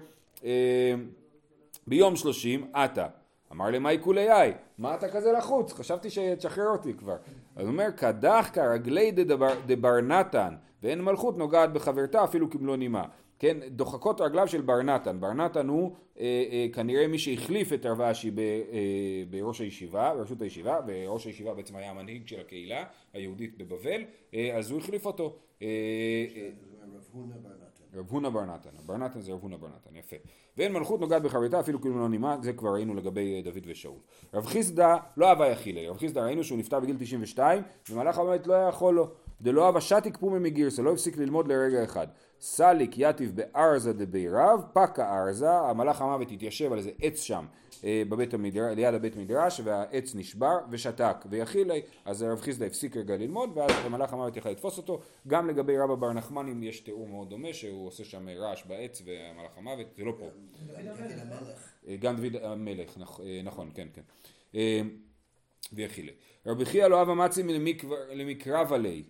אה, 0.43 0.93
ביום 1.87 2.15
שלושים, 2.15 2.67
עתה. 2.73 3.07
אמר 3.51 3.69
למאי 3.69 3.97
כולי 4.01 4.27
מה 4.77 4.95
אתה 4.95 5.09
כזה 5.09 5.31
לחוץ? 5.31 5.73
חשבתי 5.73 6.09
שתשחרר 6.09 6.67
אותי 6.67 6.93
כבר. 6.93 7.15
אז 7.55 7.65
הוא 7.65 7.71
אומר, 7.71 7.91
קדח 7.95 8.49
כרגלי 8.53 9.11
דבר, 9.11 10.01
נתן, 10.01 10.55
ואין 10.83 11.01
מלכות 11.01 11.37
נוגעת 11.37 11.73
בחברתה 11.73 12.23
אפילו 12.23 12.49
כמלוא 12.49 12.75
נימה. 12.75 13.03
כן, 13.39 13.57
דוחקות 13.67 14.21
רגליו 14.21 14.47
של 14.47 14.61
בר 14.61 14.81
נתן. 14.81 15.19
בר 15.19 15.33
נתן 15.33 15.67
הוא 15.67 15.95
אה, 16.19 16.43
אה, 16.51 16.67
כנראה 16.73 17.07
מי 17.07 17.19
שהחליף 17.19 17.73
את 17.73 17.85
רב 17.85 18.01
אשי 18.01 18.31
אה, 18.37 19.23
בראש 19.29 19.61
הישיבה, 19.61 20.13
בראשות 20.15 20.41
הישיבה, 20.41 20.79
וראש 20.87 21.25
הישיבה 21.25 21.53
בעצם 21.53 21.75
היה 21.75 21.91
המנהיג 21.91 22.27
של 22.27 22.39
הקהילה 22.39 22.83
היהודית 23.13 23.57
בבבל, 23.57 24.01
אה, 24.33 24.57
אז 24.57 24.71
הוא 24.71 24.79
החליף 24.79 25.05
אותו. 25.05 25.35
אה, 25.61 25.67
אה, 26.35 26.49
רב 27.95 28.05
הונא 28.09 28.29
בר 28.29 28.45
נתן. 28.45 28.69
רב 28.79 28.87
בר 28.87 28.97
נתן, 28.97 29.21
זה 29.21 29.31
רב 29.31 29.39
הונא 29.41 29.57
בר 29.57 29.67
נתן, 29.67 29.95
יפה. 29.95 30.15
ואין 30.57 30.73
מלכות 30.73 30.99
נוגעת 30.99 31.21
בחברתה 31.21 31.59
אפילו 31.59 31.81
כאילו 31.81 31.99
לא 31.99 32.09
נימה, 32.09 32.37
זה 32.41 32.53
כבר 32.53 32.73
ראינו 32.73 32.95
לגבי 32.95 33.35
אה, 33.35 33.41
דוד 33.41 33.63
ושאול. 33.65 33.97
רב 34.33 34.45
חיסדא 34.45 34.97
לא 35.17 35.29
אהבה 35.29 35.47
יחילי, 35.47 35.87
רב 35.87 35.97
חיסדא 35.97 36.21
ראינו 36.21 36.43
שהוא 36.43 36.59
נפטר 36.59 36.79
בגיל 36.79 36.95
92, 36.99 37.63
ומלאך 37.89 38.17
המוות 38.17 38.47
לא 38.47 38.53
היה 38.53 38.67
יכול 38.67 38.93
לו. 38.93 39.09
דלא 39.41 39.65
אהבה 39.65 39.81
שתיק 39.81 40.17
פומי 40.17 40.39
מגירסה, 40.39 40.81
לא 40.81 40.93
הפסיק 40.93 41.17
ללמוד 41.17 41.47
לרגע 41.47 41.83
אחד. 41.83 42.07
סליק 42.39 42.91
יתיב 42.97 43.31
בארזה 43.35 43.93
דבירב, 43.93 44.63
פקה 44.73 45.19
ארזה, 45.19 45.51
המלאך 45.51 46.01
המוות 46.01 46.31
התיישב 46.31 46.71
על 46.71 46.77
איזה 46.77 46.91
עץ 47.01 47.21
שם. 47.21 47.45
אה, 47.83 48.03
בבית 48.09 48.33
המדרש, 48.33 48.75
ליד 48.75 48.93
הבית 48.93 49.15
מדרש 49.15 49.61
והעץ 49.63 50.15
נשבר 50.15 50.57
ושתק 50.71 51.15
ויחילי 51.29 51.81
אז 52.05 52.21
הרב 52.21 52.41
חיסדא 52.41 52.65
הפסיק 52.65 52.97
רגע 52.97 53.17
ללמוד 53.17 53.57
ואז 53.57 53.71
המלאך 53.85 54.13
המוות 54.13 54.37
יכל 54.37 54.49
לתפוס 54.49 54.77
אותו. 54.77 54.99
גם 55.27 55.49
לגבי 55.49 55.77
רבא 55.77 55.95
בר 55.95 56.13
נחמנים 56.13 56.63
יש 56.63 56.79
תיאור 56.79 57.07
מאוד 57.07 57.29
דומה 57.29 57.53
שהוא 57.53 57.87
עושה 57.87 58.03
שם 58.03 58.29
רעש 58.29 58.63
בעץ 58.65 59.01
והמלאך 59.05 59.51
המוות 59.57 59.87
זה 59.97 60.03
לא 60.03 60.13
פה. 60.19 60.25
אה, 61.87 61.95
גם 61.95 62.15
דוד 62.15 62.35
המלך 62.43 62.97
נכ- 62.97 63.21
אה, 63.21 63.41
נכון 63.43 63.69
כן 63.73 63.87
כן. 63.93 64.01
אה, 64.55 64.81
ויחילי 65.73 66.11
רבי 66.45 66.65
חייא 66.65 66.87
לא 66.87 66.99
אהבה 66.99 67.13
מצי 67.13 67.43
למקרב 68.13 68.73
עלי. 68.73 69.03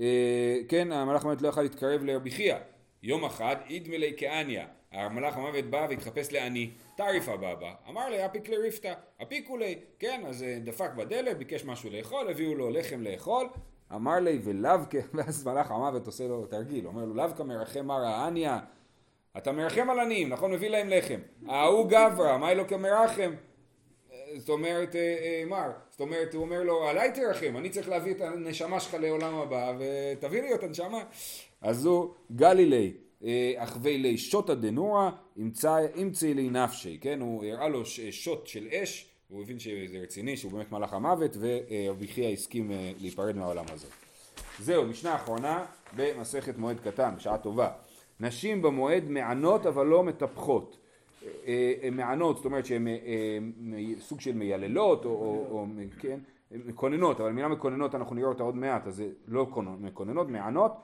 אה, 0.00 0.58
כן 0.68 0.92
המלאך 0.92 1.24
המוות 1.24 1.42
לא 1.42 1.48
יכל 1.48 1.62
להתקרב 1.62 2.02
לרבי 2.04 2.30
חייא. 2.30 2.56
יום 3.02 3.24
אחד 3.24 3.56
אידמלי 3.70 4.12
כאניה, 4.16 4.66
המלאך 4.92 5.36
המוות 5.36 5.64
בא 5.64 5.86
והתחפש 5.90 6.32
לעני, 6.32 6.70
טריפה 6.96 7.36
בבא, 7.36 7.72
אמר 7.88 8.08
לי 8.08 8.26
אפיק 8.26 8.48
לריפתא, 8.48 8.92
אפיקו 9.22 9.56
לי, 9.56 9.78
כן, 9.98 10.22
אז 10.26 10.42
אה, 10.42 10.58
דפק 10.64 10.90
בדלת, 10.96 11.38
ביקש 11.38 11.64
משהו 11.64 11.90
לאכול, 11.90 12.30
הביאו 12.30 12.54
לו 12.54 12.70
לחם 12.70 13.02
לאכול, 13.02 13.48
אמר 13.94 14.18
לי 14.18 14.38
ולאו, 14.44 14.78
ואז 15.14 15.46
מלאך 15.46 15.70
המוות 15.70 16.06
עושה 16.06 16.24
לו 16.24 16.46
תרגיל, 16.46 16.86
אומר 16.86 17.04
לו 17.04 17.14
לאו 17.14 17.28
כמרחם 17.36 17.86
מרא 17.86 18.28
אניה, 18.28 18.58
אתה 19.36 19.52
מרחם 19.52 19.90
על 19.90 20.00
עניים, 20.00 20.28
נכון? 20.28 20.52
מביא 20.52 20.68
להם 20.68 20.88
לחם. 20.88 21.20
ההוא 21.46 21.88
גברא, 21.88 22.38
מה 22.38 22.50
אלו 22.50 22.68
כמרחם? 22.68 23.34
זאת 24.36 24.48
אומרת, 24.48 24.96
אה, 24.96 25.00
אה, 25.00 25.42
מר, 25.46 25.70
זאת 25.90 26.00
אומרת, 26.00 26.34
הוא 26.34 26.42
אומר 26.42 26.62
לו, 26.62 26.88
עליי 26.88 27.12
תרחם, 27.12 27.56
אני 27.56 27.70
צריך 27.70 27.88
להביא 27.88 28.14
את 28.14 28.20
הנשמה 28.20 28.80
שלך 28.80 28.94
לעולם 28.94 29.34
הבא, 29.34 29.72
ותביא 29.78 30.42
לי 30.42 30.54
את 30.54 30.62
הנשמה. 30.62 31.04
אז 31.60 31.86
הוא 31.86 32.14
גלילי, 32.32 32.92
אחווי 33.56 33.98
לי 33.98 34.18
שוטה 34.18 34.54
דנורא, 34.54 35.10
אמצי 36.02 36.34
לי 36.34 36.50
נפשי, 36.50 36.98
כן? 37.00 37.20
הוא 37.20 37.44
הראה 37.44 37.68
לו 37.68 37.86
ש- 37.86 38.00
שוט 38.00 38.46
של 38.46 38.68
אש, 38.68 39.06
והוא 39.30 39.42
הבין 39.42 39.58
שזה 39.58 39.72
רציני, 40.02 40.36
שהוא 40.36 40.52
באמת 40.52 40.72
מלאך 40.72 40.92
המוות, 40.92 41.36
ורבי 41.40 42.06
חייא 42.08 42.28
הסכים 42.28 42.70
אה, 42.70 42.92
להיפרד 43.00 43.36
מהעולם 43.36 43.64
הזה. 43.72 43.86
זהו, 44.60 44.86
משנה 44.86 45.14
אחרונה 45.14 45.64
במסכת 45.96 46.58
מועד 46.58 46.80
קטן, 46.80 47.14
בשעה 47.16 47.38
טובה. 47.38 47.68
נשים 48.20 48.62
במועד 48.62 49.08
מענות 49.08 49.66
אבל 49.66 49.86
לא 49.86 50.02
מטפחות. 50.02 50.76
אה, 51.26 51.28
אה, 51.82 51.90
מענות, 51.90 52.36
זאת 52.36 52.44
אומרת 52.44 52.66
שהן 52.66 52.88
אה, 52.88 52.92
אה, 52.94 53.38
סוג 54.00 54.20
של 54.20 54.32
מייללות, 54.34 55.04
או, 55.04 55.10
או, 55.10 55.46
או 55.50 55.66
כן, 56.00 56.18
מקוננות, 56.50 57.20
אבל 57.20 57.32
מילה 57.32 57.48
מקוננות 57.48 57.94
אנחנו 57.94 58.16
נראה 58.16 58.28
אותה 58.28 58.42
עוד 58.42 58.56
מעט, 58.56 58.86
אז 58.86 58.94
זה 58.96 59.08
לא 59.28 59.46
קונ- 59.54 59.60
מקוננות, 59.80 60.28
מענות, 60.28 60.72
אה, 60.72 60.76
אה, 60.78 60.82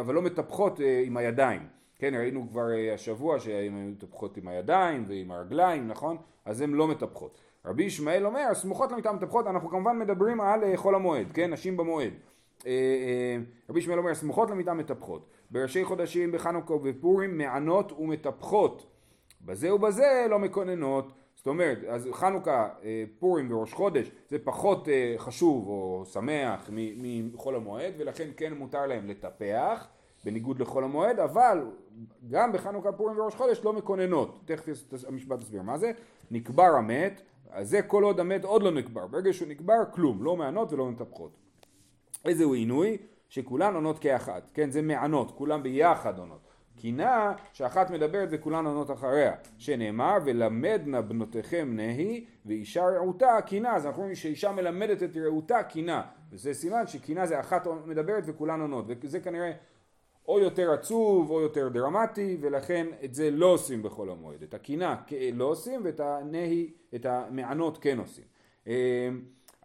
אבל 0.00 0.14
לא 0.14 0.22
מטפחות 0.22 0.80
אה, 0.80 1.02
עם 1.06 1.16
הידיים. 1.16 1.62
כן, 1.98 2.14
ראינו 2.14 2.46
כבר 2.50 2.70
אה, 2.72 2.94
השבוע 2.94 3.40
שהן 3.40 3.74
היו 3.74 3.88
מטפחות 3.88 4.36
עם 4.36 4.48
הידיים 4.48 5.04
ועם 5.08 5.30
הרגליים, 5.30 5.88
נכון? 5.88 6.16
אז 6.44 6.60
הן 6.60 6.70
לא 6.70 6.88
מטפחות. 6.88 7.38
רבי 7.64 7.84
ישמעאל 7.84 8.26
אומר, 8.26 8.54
סמוכות 8.54 8.92
למיטה 8.92 9.12
מטפחות, 9.12 9.46
אנחנו 9.46 9.68
כמובן 9.70 9.98
מדברים 9.98 10.40
על 10.40 10.64
אה, 10.64 10.76
חול 10.76 10.94
המועד, 10.94 11.26
כן? 11.34 11.52
נשים 11.52 11.76
במועד. 11.76 12.12
אה, 12.66 12.70
אה, 12.70 13.36
רבי 13.70 13.78
ישמעאל 13.78 13.98
אומר, 13.98 14.14
סמוכות 14.14 14.50
למיטה 14.50 14.74
מטפחות. 14.74 15.26
בראשי 15.50 15.84
חודשים, 15.84 16.32
בחנוכה 16.32 16.72
ובפורים, 16.72 17.38
מענות 17.38 17.92
ומטפחות. 17.92 18.86
בזה 19.44 19.74
ובזה 19.74 20.26
לא 20.30 20.38
מקוננות. 20.38 21.12
זאת 21.42 21.46
אומרת, 21.46 21.78
אז 21.88 22.08
חנוכה, 22.12 22.68
אה, 22.84 23.04
פורים 23.18 23.52
וראש 23.52 23.72
חודש 23.72 24.10
זה 24.28 24.38
פחות 24.38 24.88
אה, 24.88 25.14
חשוב 25.18 25.68
או 25.68 26.04
שמח 26.12 26.70
מחול 26.72 27.56
המועד 27.56 27.92
ולכן 27.98 28.28
כן 28.36 28.54
מותר 28.54 28.86
להם 28.86 29.08
לטפח 29.08 29.86
בניגוד 30.24 30.60
לחול 30.60 30.84
המועד 30.84 31.18
אבל 31.18 31.66
גם 32.30 32.52
בחנוכה, 32.52 32.92
פורים 32.92 33.18
וראש 33.18 33.34
חודש 33.34 33.60
לא 33.64 33.72
מקוננות. 33.72 34.40
תכף 34.44 34.72
המשפט 35.08 35.40
יסביר 35.40 35.62
מה 35.62 35.78
זה. 35.78 35.92
נקבר 36.30 36.76
המת, 36.76 37.22
אז 37.50 37.70
זה 37.70 37.82
כל 37.82 38.04
עוד 38.04 38.20
המת 38.20 38.44
עוד 38.44 38.62
לא 38.62 38.70
נקבר. 38.70 39.06
ברגע 39.06 39.32
שהוא 39.32 39.48
נקבר 39.48 39.84
כלום, 39.94 40.22
לא 40.22 40.36
מענות 40.36 40.72
ולא 40.72 40.86
מטפחות. 40.86 41.36
איזהו 42.24 42.54
עינוי? 42.54 42.98
שכולן 43.28 43.74
עונות 43.74 43.98
כאחת, 43.98 44.50
כן 44.54 44.70
זה 44.70 44.82
מענות, 44.82 45.30
כולן 45.30 45.62
ביחד 45.62 46.18
עונות. 46.18 46.40
קינה 46.82 47.32
שאחת 47.52 47.90
מדברת 47.90 48.28
וכולן 48.32 48.66
עונות 48.66 48.90
אחריה, 48.90 49.32
שנאמר 49.58 50.18
ולמדנה 50.24 51.02
בנותיכם 51.02 51.68
נהי 51.72 52.24
ואישה 52.46 52.84
רעותה 52.84 53.38
קינה, 53.46 53.76
אז 53.76 53.86
אנחנו 53.86 54.02
רואים 54.02 54.14
שאישה 54.14 54.52
מלמדת 54.52 55.02
את 55.02 55.16
רעותה 55.16 55.62
קינה, 55.62 56.02
וזה 56.32 56.54
סימן 56.54 56.86
שקינה 56.86 57.26
זה 57.26 57.40
אחת 57.40 57.66
מדברת 57.86 58.24
וכולן 58.26 58.60
עונות, 58.60 58.84
וזה 59.02 59.20
כנראה 59.20 59.52
או 60.28 60.40
יותר 60.40 60.72
עצוב 60.72 61.30
או 61.30 61.40
יותר 61.40 61.68
דרמטי 61.68 62.36
ולכן 62.40 62.86
את 63.04 63.14
זה 63.14 63.30
לא 63.30 63.46
עושים 63.46 63.82
בחול 63.82 64.10
המועד, 64.10 64.42
את 64.42 64.54
הקינה 64.54 64.96
לא 65.32 65.44
עושים 65.44 65.80
ואת 65.84 66.00
הנהי, 66.00 66.70
את 66.94 67.06
המענות 67.06 67.78
כן 67.78 67.98
עושים. 67.98 68.24
אמ, 68.66 68.72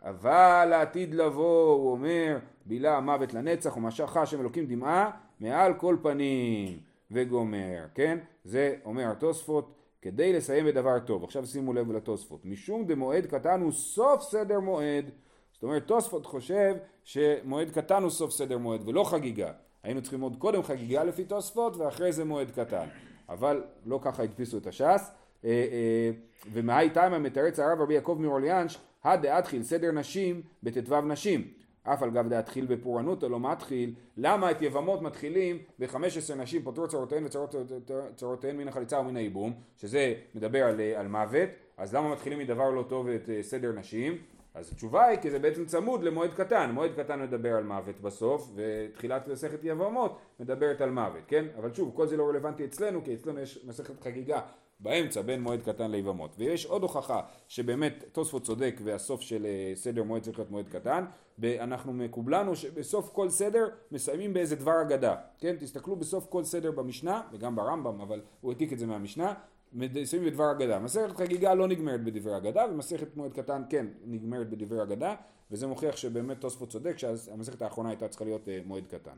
אבל 0.03 0.67
לעתיד 0.69 1.13
לבוא 1.13 1.73
הוא 1.73 1.91
אומר 1.91 2.37
בילה 2.65 2.97
המוות 2.97 3.33
לנצח 3.33 3.77
ומשך 3.77 4.17
השם 4.17 4.39
אלוקים 4.39 4.65
דמעה 4.65 5.11
מעל 5.39 5.73
כל 5.73 5.97
פנים 6.01 6.86
וגומר 7.11 7.85
כן? 7.95 8.17
זה 8.43 8.75
אומר 8.85 9.11
התוספות 9.11 9.73
כדי 10.01 10.33
לסיים 10.33 10.65
בדבר 10.65 10.99
טוב. 10.99 11.23
עכשיו 11.23 11.45
שימו 11.45 11.73
לב 11.73 11.91
לתוספות. 11.91 12.45
משום 12.45 12.85
דמועד 12.85 13.25
קטן 13.25 13.61
הוא 13.61 13.71
סוף 13.71 14.21
סדר 14.21 14.59
מועד. 14.59 15.09
זאת 15.53 15.63
אומרת 15.63 15.87
תוספות 15.87 16.25
חושב 16.25 16.75
שמועד 17.03 17.71
קטן 17.71 18.03
הוא 18.03 18.09
סוף 18.09 18.31
סדר 18.31 18.57
מועד 18.57 18.87
ולא 18.87 19.03
חגיגה. 19.03 19.51
היינו 19.83 20.01
צריכים 20.01 20.21
עוד 20.21 20.35
קודם 20.37 20.63
חגיגה 20.63 21.03
לפי 21.03 21.23
תוספות 21.23 21.77
ואחרי 21.77 22.11
זה 22.11 22.25
מועד 22.25 22.51
קטן. 22.51 22.87
אבל 23.29 23.63
לא 23.85 23.99
ככה 24.03 24.23
הדפיסו 24.23 24.57
את 24.57 24.67
הש"ס. 24.67 24.81
אה, 24.81 25.49
אה, 25.49 26.11
ומאי 26.51 26.89
תימא 26.89 27.17
מתרץ 27.17 27.59
הרב 27.59 27.81
רבי 27.81 27.93
יעקב 27.93 28.17
מאורליאנש 28.19 28.77
הדאתחיל 29.03 29.63
סדר 29.63 29.91
נשים 29.91 30.41
בט"ו 30.63 31.01
נשים 31.01 31.47
אף 31.93 32.03
על 32.03 32.09
גב 32.09 32.27
דאתחיל 32.29 32.65
בפורענותא 32.65 33.25
לא 33.25 33.39
מתחיל 33.39 33.93
למה 34.17 34.51
את 34.51 34.61
יבמות 34.61 35.01
מתחילים 35.01 35.57
ב-15 35.79 36.35
נשים 36.37 36.63
פוטרו 36.63 36.87
צרותיהן 36.87 37.25
וצרותיהן 37.25 38.57
מן 38.57 38.67
החליצה 38.67 38.99
ומן 38.99 39.17
הייבום 39.17 39.53
שזה 39.77 40.13
מדבר 40.35 40.63
על, 40.63 40.81
אה, 40.81 40.99
על 40.99 41.07
מוות 41.07 41.49
אז 41.77 41.95
למה 41.95 42.11
מתחילים 42.11 42.39
מדבר 42.39 42.69
לא 42.69 42.83
טוב 42.89 43.07
את 43.07 43.29
אה, 43.29 43.43
סדר 43.43 43.71
נשים 43.71 44.17
אז 44.53 44.71
התשובה 44.71 45.05
היא 45.05 45.19
כי 45.19 45.29
זה 45.29 45.39
בעצם 45.39 45.65
צמוד 45.65 46.03
למועד 46.03 46.33
קטן, 46.33 46.71
מועד 46.71 46.91
קטן 46.95 47.21
מדבר 47.21 47.55
על 47.55 47.63
מוות 47.63 48.01
בסוף 48.01 48.51
ותחילת 48.55 49.27
מסכת 49.27 49.59
יבמות 49.63 50.19
מדברת 50.39 50.81
על 50.81 50.89
מוות, 50.89 51.21
כן? 51.27 51.45
אבל 51.57 51.73
שוב 51.73 51.91
כל 51.95 52.07
זה 52.07 52.17
לא 52.17 52.29
רלוונטי 52.29 52.65
אצלנו 52.65 53.03
כי 53.03 53.13
אצלנו 53.13 53.39
יש 53.39 53.65
מסכת 53.67 54.01
חגיגה 54.01 54.41
באמצע 54.79 55.21
בין 55.21 55.41
מועד 55.41 55.61
קטן 55.61 55.91
ליבמות. 55.91 56.35
ויש 56.37 56.65
עוד 56.65 56.81
הוכחה 56.81 57.21
שבאמת 57.47 58.03
תוספות 58.11 58.43
צודק 58.43 58.79
והסוף 58.83 59.21
של 59.21 59.45
אה, 59.45 59.71
סדר 59.75 60.03
מועד 60.03 60.21
צריך 60.21 60.37
להיות 60.37 60.51
מועד 60.51 60.69
קטן 60.69 61.05
ואנחנו 61.39 61.93
מקובלנו 61.93 62.55
שבסוף 62.55 63.09
כל 63.13 63.29
סדר 63.29 63.67
מסיימים 63.91 64.33
באיזה 64.33 64.55
דבר 64.55 64.81
אגדה. 64.81 65.15
כן? 65.39 65.55
תסתכלו 65.59 65.95
בסוף 65.95 66.25
כל 66.29 66.43
סדר 66.43 66.71
במשנה 66.71 67.21
וגם 67.31 67.55
ברמב"ם 67.55 68.01
אבל 68.01 68.21
הוא 68.41 68.51
העתיק 68.51 68.73
את 68.73 68.79
זה 68.79 68.87
מהמשנה 68.87 69.33
מסיימים 69.73 70.29
בדבר 70.29 70.51
אגדה. 70.51 70.79
מסכת 70.79 71.17
חגיגה 71.17 71.53
לא 71.53 71.67
נגמרת 71.67 72.03
בדברי 72.03 72.37
אגדה 72.37 72.65
ומסכת 72.71 73.17
מועד 73.17 73.33
קטן 73.33 73.61
כן 73.69 73.85
נגמרת 74.05 74.49
בדברי 74.49 74.83
אגדה 74.83 75.15
וזה 75.51 75.67
מוכיח 75.67 75.95
שבאמת 75.97 76.41
תוספות 76.41 76.69
צודק 76.69 76.97
שהמסכת 76.97 77.61
האחרונה 77.61 77.89
הייתה 77.89 78.07
צריכה 78.07 78.25
להיות 78.25 78.49
אה, 78.49 78.59
מועד 78.65 78.87
קטן. 78.87 79.15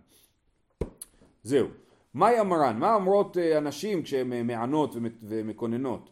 זהו 1.44 1.68
מהי 2.14 2.38
המרן? 2.38 2.78
מה 2.80 2.96
אומרות 2.96 3.38
אה, 3.38 3.58
הנשים 3.58 4.04
כשהן 4.04 4.34
אה, 4.34 4.44
מענות 4.44 4.96
ומק- 4.96 5.20
ומקוננות? 5.24 6.10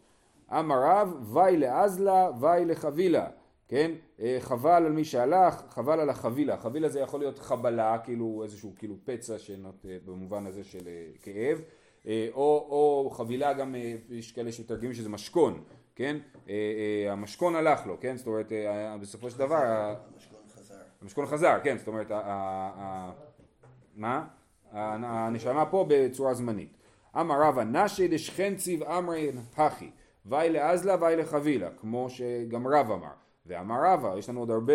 אמר 0.51 0.75
רב, 0.83 1.33
וי 1.35 1.57
לאזלה, 1.57 2.29
וי 2.39 2.65
לחבילה, 2.65 3.27
כן? 3.67 3.91
אה, 4.21 4.37
חבל 4.39 4.85
על 4.85 4.91
מי 4.91 5.05
שהלך, 5.05 5.61
חבל 5.69 5.99
על 5.99 6.09
החבילה. 6.09 6.57
חבילה 6.57 6.89
זה 6.89 6.99
יכול 6.99 7.19
להיות 7.19 7.39
חבלה, 7.39 7.97
כאילו 8.03 8.41
איזשהו 8.43 8.73
כאילו 8.77 8.95
פצע 9.05 9.37
שנות, 9.37 9.85
במובן 10.05 10.45
הזה 10.45 10.63
של 10.63 10.87
כאב, 11.21 11.61
או, 12.07 12.67
או 12.69 13.09
חבילה 13.13 13.53
גם, 13.53 13.75
יש 14.09 14.31
כאלה 14.31 14.51
שמתרגמים 14.51 14.93
שזה 14.93 15.09
משכון, 15.09 15.63
כן? 15.95 16.17
המשכון 17.09 17.55
הלך 17.55 17.87
לו, 17.87 17.97
כן? 17.99 18.17
זאת 18.17 18.27
אומרת, 18.27 18.51
בסופו 19.01 19.29
של 19.29 19.39
דבר, 19.39 19.55
המשכון 20.13 20.39
חזר. 20.55 20.75
המשכון 21.01 21.25
חזר, 21.25 21.57
כן, 21.63 21.77
זאת 21.77 21.87
אומרת, 21.87 22.11
מה? 23.95 24.27
הנשמה 24.71 25.65
פה 25.65 25.85
בצורה 25.89 26.33
זמנית. 26.33 26.77
אמר 27.19 27.41
רבא 27.41 27.63
נשי 27.63 28.07
דשכן 28.07 28.55
ציב 28.55 28.83
אמרי 28.83 29.31
הכי, 29.57 29.89
ואי 30.25 30.49
לאזלה 30.49 30.95
ואי 30.99 31.15
לחבילה, 31.15 31.69
כמו 31.81 32.09
שגם 32.09 32.67
רב 32.67 32.91
אמר. 32.91 33.13
ואמר 33.45 33.75
רבא, 33.85 34.17
יש 34.17 34.29
לנו 34.29 34.39
עוד 34.39 34.51
הרבה 34.51 34.73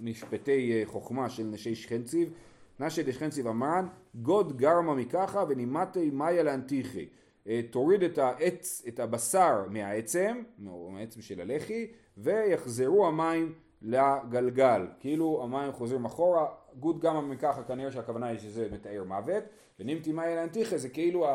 משפטי 0.00 0.72
אה, 0.72 0.82
חוכמה 0.86 1.28
של 1.28 1.42
נשי 1.42 1.74
שכן 1.74 2.02
ציב, 2.02 2.32
נשי 2.80 3.02
דשכנציב 3.02 3.46
אמרן, 3.46 3.86
גוד 4.14 4.56
גרמא 4.56 4.94
מככא 4.94 5.44
ונמטי 5.48 6.10
מיא 6.10 6.42
לאנטיכי. 6.42 7.06
אה, 7.46 7.60
תוריד 7.70 8.02
את 8.02 8.18
העץ, 8.18 8.82
את 8.88 9.00
הבשר 9.00 9.64
מהעצם, 9.70 10.42
מהעצם 10.58 11.20
של 11.20 11.40
הלחי, 11.40 11.86
ויחזרו 12.18 13.06
המים 13.06 13.52
לגלגל, 13.82 14.86
כאילו 15.00 15.40
המים 15.44 15.72
חוזרים 15.72 16.04
אחורה, 16.04 16.46
גוד 16.80 17.00
גרמא 17.00 17.20
מככא 17.20 17.62
כנראה 17.62 17.90
שהכוונה 17.90 18.26
היא 18.26 18.38
שזה 18.38 18.68
מתאר 18.72 19.04
מוות, 19.04 19.44
ונמטי 19.80 20.12
מיא 20.12 20.36
לאנטיכי 20.36 20.78
זה 20.78 20.88
כאילו, 20.88 21.26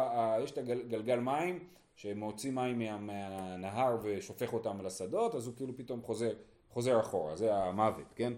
יש 0.43 0.52
את 0.52 0.58
הגלגל 0.58 1.19
מים 1.19 1.60
שמוציא 1.95 2.52
מים 2.52 2.80
מה- 2.80 2.98
מהנהר 2.98 3.98
ושופך 4.04 4.54
אותם 4.54 4.82
לשדות, 4.84 5.36
אז 5.36 5.48
הוא 5.48 5.56
כאילו 5.56 5.78
פתאום 5.78 6.02
חוזר, 6.02 6.34
חוזר 6.69 7.00
אחורה, 7.00 7.36
זה 7.36 7.56
המוות, 7.56 8.13
כן? 8.15 8.34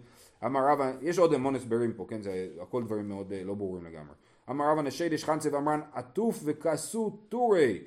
אמר 0.45 0.59
רבא, 0.71 0.91
יש 1.01 1.19
עוד 1.19 1.33
המון 1.33 1.55
הסברים 1.55 1.93
פה, 1.93 2.05
כן? 2.09 2.21
זה 2.21 2.47
הכל 2.61 2.83
דברים 2.83 3.09
מאוד 3.09 3.33
אה, 3.33 3.43
לא 3.43 3.53
ברורים 3.53 3.85
לגמרי. 3.85 4.13
אמר 4.49 4.65
רבא 4.71 4.81
נשי 4.81 5.09
דשחנצה 5.09 5.49
ואמרן 5.53 5.81
עטוף 5.93 6.39
וכסו 6.43 7.09
טורי 7.29 7.81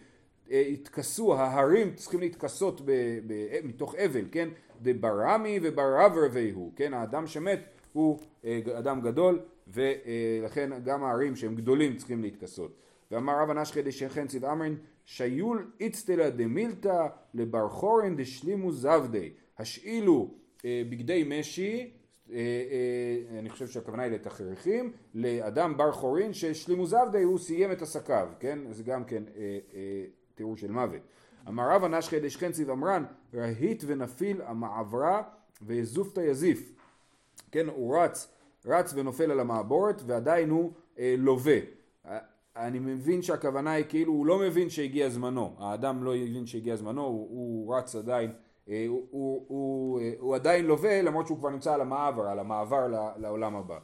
אה, 0.50 0.60
התכסו, 0.60 1.34
ההרים 1.34 1.94
צריכים 1.94 2.20
להתכסות 2.20 2.80
מתוך 3.64 3.94
אבל, 3.94 4.24
כן? 4.32 4.48
דברמי 4.82 5.60
וברבר 5.62 6.20
ויהו, 6.32 6.72
כן? 6.76 6.94
האדם 6.94 7.26
שמת 7.26 7.60
הוא 7.92 8.18
אה, 8.44 8.60
אדם 8.78 9.00
גדול 9.00 9.40
ולכן 9.68 10.70
גם 10.84 11.04
ההרים 11.04 11.36
שהם 11.36 11.54
גדולים 11.54 11.96
צריכים 11.96 12.22
להתכסות. 12.22 12.76
ואמר 13.10 13.42
רב 13.42 13.50
הנשכי 13.50 13.82
דשכן 13.82 14.26
ציב 14.26 14.44
אמרין 14.44 14.76
שיול 15.04 15.70
איצטלה 15.80 16.30
דמילתא 16.30 17.06
לבר 17.34 17.68
חורן 17.68 18.16
דשלימו 18.16 18.72
זבדי 18.72 19.30
השאילו 19.58 20.34
אה, 20.64 20.82
בגדי 20.88 21.24
משי 21.26 21.90
אה, 22.32 22.36
אה, 22.36 23.38
אני 23.38 23.50
חושב 23.50 23.66
שהכוונה 23.66 24.02
היא 24.02 24.12
לתכריכים 24.12 24.92
לאדם 25.14 25.76
בר 25.76 25.92
חורין 25.92 26.32
שהשלימו 26.32 26.86
זבדי 26.86 27.22
הוא 27.22 27.38
סיים 27.38 27.72
את 27.72 27.82
עסקיו 27.82 28.28
כן? 28.40 28.58
זה 28.70 28.82
גם 28.82 29.04
כן 29.04 29.22
אה, 29.36 29.58
אה, 29.74 30.04
תיאור 30.34 30.56
של 30.56 30.70
מוות. 30.70 31.00
אמר 31.48 31.70
רבא 31.70 31.88
נשכי 31.88 32.20
דשכן 32.20 32.52
ציב 32.52 32.70
אמרן 32.70 33.04
רהיט 33.34 33.84
ונפיל 33.86 34.42
המעברה 34.42 35.22
ויזופתא 35.62 36.20
יזיף 36.20 36.72
כן 37.52 37.68
הוא 37.68 37.98
רץ 37.98 38.28
רץ 38.66 38.92
ונופל 38.94 39.30
על 39.30 39.40
המעבורת 39.40 40.02
ועדיין 40.06 40.50
הוא 40.50 40.72
אה, 40.98 41.14
לווה. 41.18 41.58
אה, 42.06 42.18
אני 42.56 42.78
מבין 42.78 43.22
שהכוונה 43.22 43.72
היא 43.72 43.84
כאילו 43.88 44.12
הוא 44.12 44.26
לא 44.26 44.38
מבין 44.38 44.70
שהגיע 44.70 45.08
זמנו. 45.08 45.54
האדם 45.58 46.04
לא 46.04 46.16
הבין 46.16 46.46
שהגיע 46.46 46.76
זמנו 46.76 47.02
הוא, 47.02 47.28
הוא 47.30 47.76
רץ 47.76 47.96
עדיין 47.96 48.32
אה, 48.70 48.84
הוא, 48.88 49.06
הוא, 49.10 49.44
הוא, 49.48 50.00
אה, 50.00 50.12
הוא 50.18 50.34
עדיין 50.34 50.66
לווה 50.66 51.02
למרות 51.02 51.26
שהוא 51.26 51.38
כבר 51.38 51.50
נמצא 51.50 51.74
על 51.74 51.80
המעבר 51.80 52.22
על 52.22 52.38
המעבר 52.38 52.86
לעולם 53.16 53.56
הבא. 53.56 53.78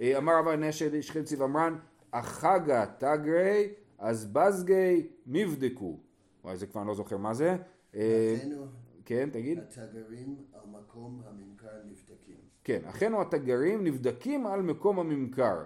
אה, 0.00 0.18
אמר 0.18 0.38
רבא 0.38 0.56
נשד 0.56 1.00
שכן 1.00 1.24
ציב 1.24 1.42
אמרן 1.42 1.78
החגה 2.12 2.86
תגרי 2.98 3.68
אז 3.98 4.26
בזגי 4.26 5.08
מבדקו. 5.26 5.98
וואי 6.44 6.56
זה 6.56 6.66
כבר 6.66 6.80
אני 6.80 6.88
לא 6.88 6.94
זוכר 6.94 7.16
מה 7.16 7.34
זה. 7.34 7.56
כן 9.04 9.28
תגיד. 9.32 9.58
התגרים 9.58 10.36
על 10.52 10.60
מקום 10.70 11.22
הממכר 11.26 11.82
נבדקים. 11.84 12.47
כן 12.68 12.80
אחינו 12.88 13.20
התגרים 13.20 13.84
נבדקים 13.84 14.46
על 14.46 14.62
מקום 14.62 14.98
הממכר. 14.98 15.62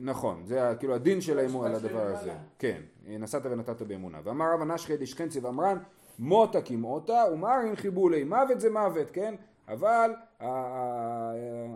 נכון, 0.00 0.42
זה 0.46 0.60
כאילו 0.78 0.94
הדין 0.94 1.20
שלהם 1.20 1.52
הוא 1.52 1.66
על 1.66 1.74
הדבר 1.74 1.88
הזה. 2.06 2.30
כן, 2.58 2.80
נסעת 3.06 3.42
ונתת 3.46 3.82
באמונה. 3.82 4.20
ואמר 4.24 4.52
רב 4.54 4.62
הנשכי 4.62 4.96
דשכנצי 4.96 5.40
ואמרן 5.40 5.78
מותה 6.18 6.62
כמותה 6.62 7.24
ומרין 7.32 7.76
חיבולי 7.76 8.24
מוות 8.24 8.60
זה 8.60 8.70
מוות, 8.70 9.10
כן? 9.10 9.34
אבל 9.68 10.10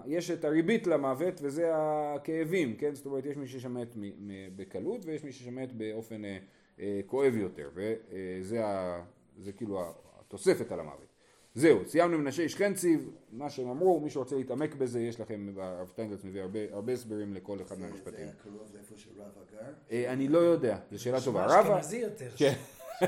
יש 0.07 0.31
את 0.31 0.45
הריבית 0.45 0.87
למוות 0.87 1.35
וזה 1.43 1.71
הכאבים, 1.75 2.77
כן? 2.77 2.95
זאת 2.95 3.07
אומרת 3.07 3.27
יש 3.27 3.37
מי 3.37 3.47
ששמת 3.47 3.97
מ- 3.97 4.11
בקלות 4.57 5.05
ויש 5.07 5.25
מי 5.25 5.33
ששמת 5.33 5.73
באופן 5.73 6.25
אה, 6.25 6.39
אה, 6.81 7.01
כואב 7.07 7.35
יותר 7.37 7.71
וזה 7.75 8.67
ה- 8.67 9.03
זה 9.39 9.53
כאילו 9.53 9.83
התוספת 10.21 10.73
על 10.73 10.81
המוות. 10.81 11.14
זהו, 11.55 11.81
סיימנו 11.87 12.19
מנשי 12.19 12.49
שכנציב, 12.49 13.11
מה 13.33 13.51
שהם 13.51 13.69
אמרו, 13.69 14.01
מי 14.01 14.11
שרוצה 14.11 14.37
להתעמק 14.37 14.75
בזה, 14.75 15.01
יש 15.01 15.21
לכם, 15.21 15.49
הרב 15.57 15.89
שטיינגרץ 15.89 16.25
מביא 16.25 16.43
הרבה, 16.43 16.59
הרבה 16.73 16.93
הסברים 16.93 17.35
לכל 17.35 17.63
אחד 17.63 17.79
מהמשפטים. 17.81 18.27
זה 18.27 18.33
קרוב 18.43 18.71
לאיפה 18.75 18.95
שרבא 18.97 19.41
גר. 19.53 19.73
אה, 19.91 20.13
אני 20.13 20.29
לא 20.29 20.39
יודע, 20.39 20.79
זו 20.93 21.03
שאלה 21.03 21.21
טובה. 21.21 21.47
רבא, 21.47 21.61
אשכנזי 21.61 21.97
יותר. 21.97 22.31
כן. 22.37 22.55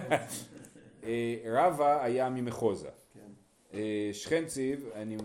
אה, 1.04 1.36
רבא 1.46 2.04
היה 2.04 2.28
ממחוזה. 2.30 2.88
כן. 3.14 3.20
אה, 3.74 4.10
שכנציב, 4.12 4.88
אני, 4.94 5.16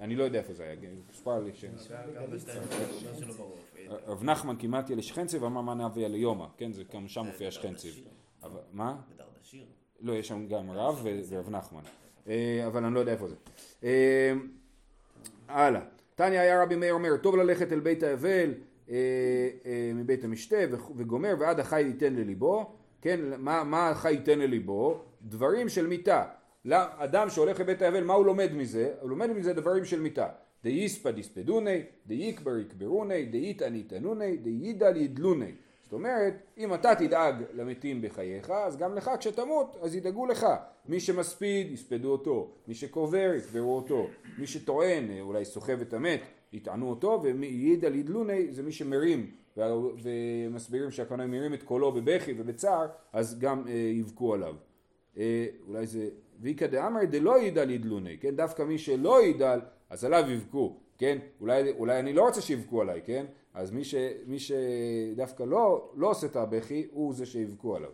אני 0.00 0.16
לא 0.16 0.24
יודע 0.24 0.38
איפה 0.38 0.52
זה 0.52 0.62
היה, 0.62 0.76
ספר 1.12 1.40
לי 1.40 1.54
ש... 1.54 1.64
גם 1.64 2.30
בשתיים, 2.30 2.62
לא 3.04 3.20
שלא 3.20 3.34
ברור. 3.34 3.58
רב 4.06 4.24
נחמן 4.24 4.56
כמעט 4.58 4.90
יהיה 4.90 4.96
לשכנציב, 4.98 5.44
אמר 5.44 5.60
מה 5.60 5.74
נביא 5.74 6.06
ליומא, 6.06 6.46
כן, 6.56 6.72
זה 6.72 6.82
גם 6.94 7.08
שם 7.08 7.26
מופיע 7.26 7.50
שכנציב. 7.50 8.04
מה? 8.72 8.96
בדרדשיר. 9.14 9.66
לא, 10.00 10.12
יש 10.12 10.28
שם 10.28 10.46
גם 10.46 10.70
רב 10.70 11.06
ורב 11.30 11.50
נחמן. 11.50 11.82
אה, 12.28 12.66
אבל 12.66 12.84
אני 12.84 12.94
לא 12.94 13.00
יודע 13.00 13.12
איפה 13.12 13.28
זה. 13.28 13.34
אה, 13.84 14.32
הלאה. 15.48 15.80
תניא 16.14 16.40
היה 16.40 16.62
רבי 16.62 16.76
מאיר 16.76 16.94
אומר, 16.94 17.16
טוב 17.16 17.36
ללכת 17.36 17.72
אל 17.72 17.80
בית 17.80 18.02
האבל 18.02 18.54
אה, 18.90 18.96
מבית 19.94 20.24
המשתה 20.24 20.56
וגומר 20.96 21.34
ועד 21.38 21.60
החי 21.60 21.80
ייתן 21.80 22.14
לליבו. 22.14 22.72
כן, 23.02 23.20
מה, 23.38 23.64
מה 23.64 23.88
החי 23.88 24.12
ייתן 24.12 24.38
לליבו? 24.38 25.04
דברים 25.22 25.68
של 25.68 25.86
מיתה. 25.86 26.24
אדם 26.72 27.30
שהולך 27.30 27.60
לבית 27.60 27.82
האבל, 27.82 28.04
מה 28.04 28.14
הוא 28.14 28.26
לומד 28.26 28.52
מזה? 28.52 28.92
הוא 29.00 29.10
לומד 29.10 29.30
מזה 29.30 29.52
דברים 29.52 29.84
של 29.84 30.00
מיתה. 30.00 30.28
דאיספא 30.64 31.10
דיספדוני, 31.10 31.82
דאיקבר 32.06 32.58
יקברוני, 32.58 33.26
דאיתן 33.26 33.74
יתנוני, 33.74 34.36
דאידל 34.36 34.96
ידלוני. 34.96 35.52
זאת 35.88 35.92
אומרת, 35.92 36.34
אם 36.58 36.74
אתה 36.74 36.94
תדאג 36.94 37.34
למתים 37.54 38.02
בחייך, 38.02 38.50
אז 38.50 38.76
גם 38.76 38.94
לך 38.94 39.10
כשתמות, 39.18 39.76
אז 39.80 39.94
ידאגו 39.94 40.26
לך. 40.26 40.46
מי 40.88 41.00
שמספיד, 41.00 41.72
יספדו 41.72 42.12
אותו. 42.12 42.50
מי 42.66 42.74
שקובר, 42.74 43.32
יקברו 43.36 43.76
אותו. 43.76 44.06
מי 44.38 44.46
שטוען, 44.46 45.10
אה, 45.10 45.20
אולי 45.20 45.44
סוחב 45.44 45.80
את 45.80 45.92
המת, 45.94 46.20
יטענו 46.52 46.90
אותו, 46.90 47.22
ויידל 47.22 47.94
ידלוני 47.94 48.52
זה 48.52 48.62
מי 48.62 48.72
שמרים, 48.72 49.30
ומסבירים 50.02 50.90
שהכוונה 50.90 51.26
מרים 51.26 51.54
את 51.54 51.62
קולו 51.62 51.92
בבכי 51.92 52.34
ובצער, 52.38 52.86
אז 53.12 53.38
גם 53.38 53.64
אה, 53.68 53.72
יבכו 53.72 54.34
עליו. 54.34 54.54
אה, 55.18 55.46
אולי 55.68 55.86
זה, 55.86 56.08
ואיכא 56.40 56.66
דאמר 56.66 57.04
דלא 57.04 57.42
ידל 57.42 57.70
ידלוני, 57.70 58.18
כן? 58.20 58.36
דווקא 58.36 58.62
מי 58.62 58.78
שלא 58.78 59.24
ידל, 59.24 59.60
אז 59.90 60.04
עליו 60.04 60.24
יבכו, 60.30 60.76
כן? 60.98 61.18
אולי, 61.40 61.70
אולי 61.70 61.98
אני 61.98 62.12
לא 62.12 62.22
רוצה 62.22 62.40
שיבכו 62.40 62.80
עליי, 62.82 63.00
כן? 63.04 63.26
אז 63.58 63.70
מי, 63.70 63.84
ש, 63.84 63.94
מי 64.26 64.38
שדווקא 64.38 65.42
לא, 65.42 65.92
לא 65.96 66.10
עושה 66.10 66.26
את 66.26 66.36
הבכי, 66.36 66.86
הוא 66.90 67.14
זה 67.14 67.26
שיבכו 67.26 67.76
עליו. 67.76 67.90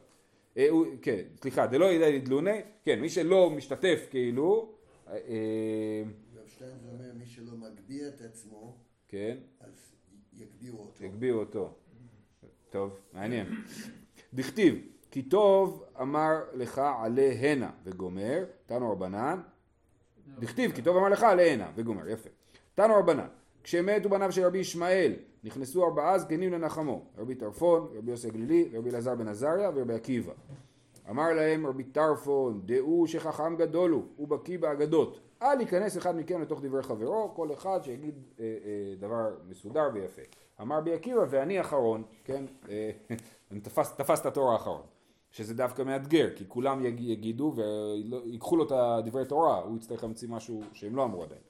אה, 0.56 0.66
הוא, 0.70 0.86
כן, 1.02 1.22
סליחה, 1.40 1.66
דלא 1.66 1.84
ידל 1.84 2.14
ידלוני, 2.14 2.60
כן, 2.82 3.00
מי 3.00 3.08
שלא 3.08 3.50
משתתף 3.50 4.06
כאילו, 4.10 4.72
אה, 5.08 5.12
אה, 5.12 6.02
רב 6.36 6.48
שטיין 6.48 6.78
זה 6.78 6.88
אומר, 6.88 7.12
מי 7.14 7.26
שלא 7.26 7.52
מגביה 7.52 8.08
את 8.08 8.20
עצמו, 8.20 8.76
כן, 9.08 9.36
אז 9.60 9.94
יגביהו 10.32 10.78
אותו. 10.78 11.04
יגביהו 11.04 11.40
אותו. 11.40 11.74
טוב, 12.70 12.98
מעניין. 13.12 13.46
דכתיב, 14.34 14.74
כי 15.10 15.22
טוב 15.22 15.84
אמר 16.00 16.40
לך 16.54 16.78
עלה 16.78 17.32
הנה 17.40 17.70
וגומר, 17.84 18.44
תנו 18.66 18.92
רבנן, 18.92 19.40
דכתיב 20.38 20.72
כי 20.72 20.82
טוב 20.82 20.96
אמר 20.96 21.08
לך 21.08 21.22
עלה 21.22 21.52
הנה 21.52 21.72
וגומר, 21.74 22.08
יפה. 22.08 22.30
תנו 22.74 22.94
רבנן, 22.94 23.28
כשמתו 23.62 24.08
בניו 24.08 24.32
של 24.32 24.44
רבי 24.44 24.58
ישמעאל, 24.58 25.12
נכנסו 25.44 25.84
ארבעה 25.84 26.18
זקנים 26.18 26.52
לנחמו, 26.52 27.02
רבי 27.18 27.34
טרפון, 27.34 27.88
רבי 27.94 28.10
יוסי 28.10 28.28
הגלילי, 28.28 28.68
רבי 28.78 28.90
אלעזר 28.90 29.14
בן 29.14 29.28
עזריה 29.28 29.70
ורבי 29.74 29.94
עקיבא. 29.94 30.32
אמר 31.10 31.32
להם 31.32 31.66
רבי 31.66 31.84
טרפון, 31.84 32.60
דעו 32.64 33.06
שחכם 33.06 33.56
גדול 33.56 33.90
הוא, 33.90 34.02
הוא 34.16 34.28
בקיא 34.28 34.58
באגדות. 34.58 35.20
אל 35.42 35.60
ייכנס 35.60 35.96
אחד 35.96 36.16
מכם 36.16 36.42
לתוך 36.42 36.60
דברי 36.62 36.82
חברו, 36.82 37.32
כל 37.34 37.52
אחד 37.52 37.80
שיגיד 37.82 38.14
אה, 38.40 38.44
אה, 38.44 38.94
דבר 38.98 39.34
מסודר 39.48 39.88
ויפה. 39.94 40.22
אמר 40.60 40.78
רבי 40.78 40.92
עקיבא, 40.92 41.24
ואני 41.30 41.60
אחרון, 41.60 42.02
כן, 42.24 42.44
אה, 42.68 42.90
תפס, 43.62 43.96
תפס 43.96 44.20
את 44.20 44.26
התור 44.26 44.52
האחרון. 44.52 44.82
שזה 45.30 45.54
דווקא 45.54 45.82
מאתגר, 45.82 46.30
כי 46.36 46.44
כולם 46.48 46.84
יג, 46.84 47.00
יגידו 47.00 47.54
ויקחו 48.24 48.56
לו 48.56 48.64
את 48.66 48.72
הדברי 48.72 49.24
תורה, 49.24 49.58
הוא 49.58 49.76
יצטרך 49.76 50.02
להמציא 50.02 50.28
משהו 50.28 50.60
שהם 50.72 50.96
לא 50.96 51.04
אמרו 51.04 51.22
עדיין. 51.22 51.40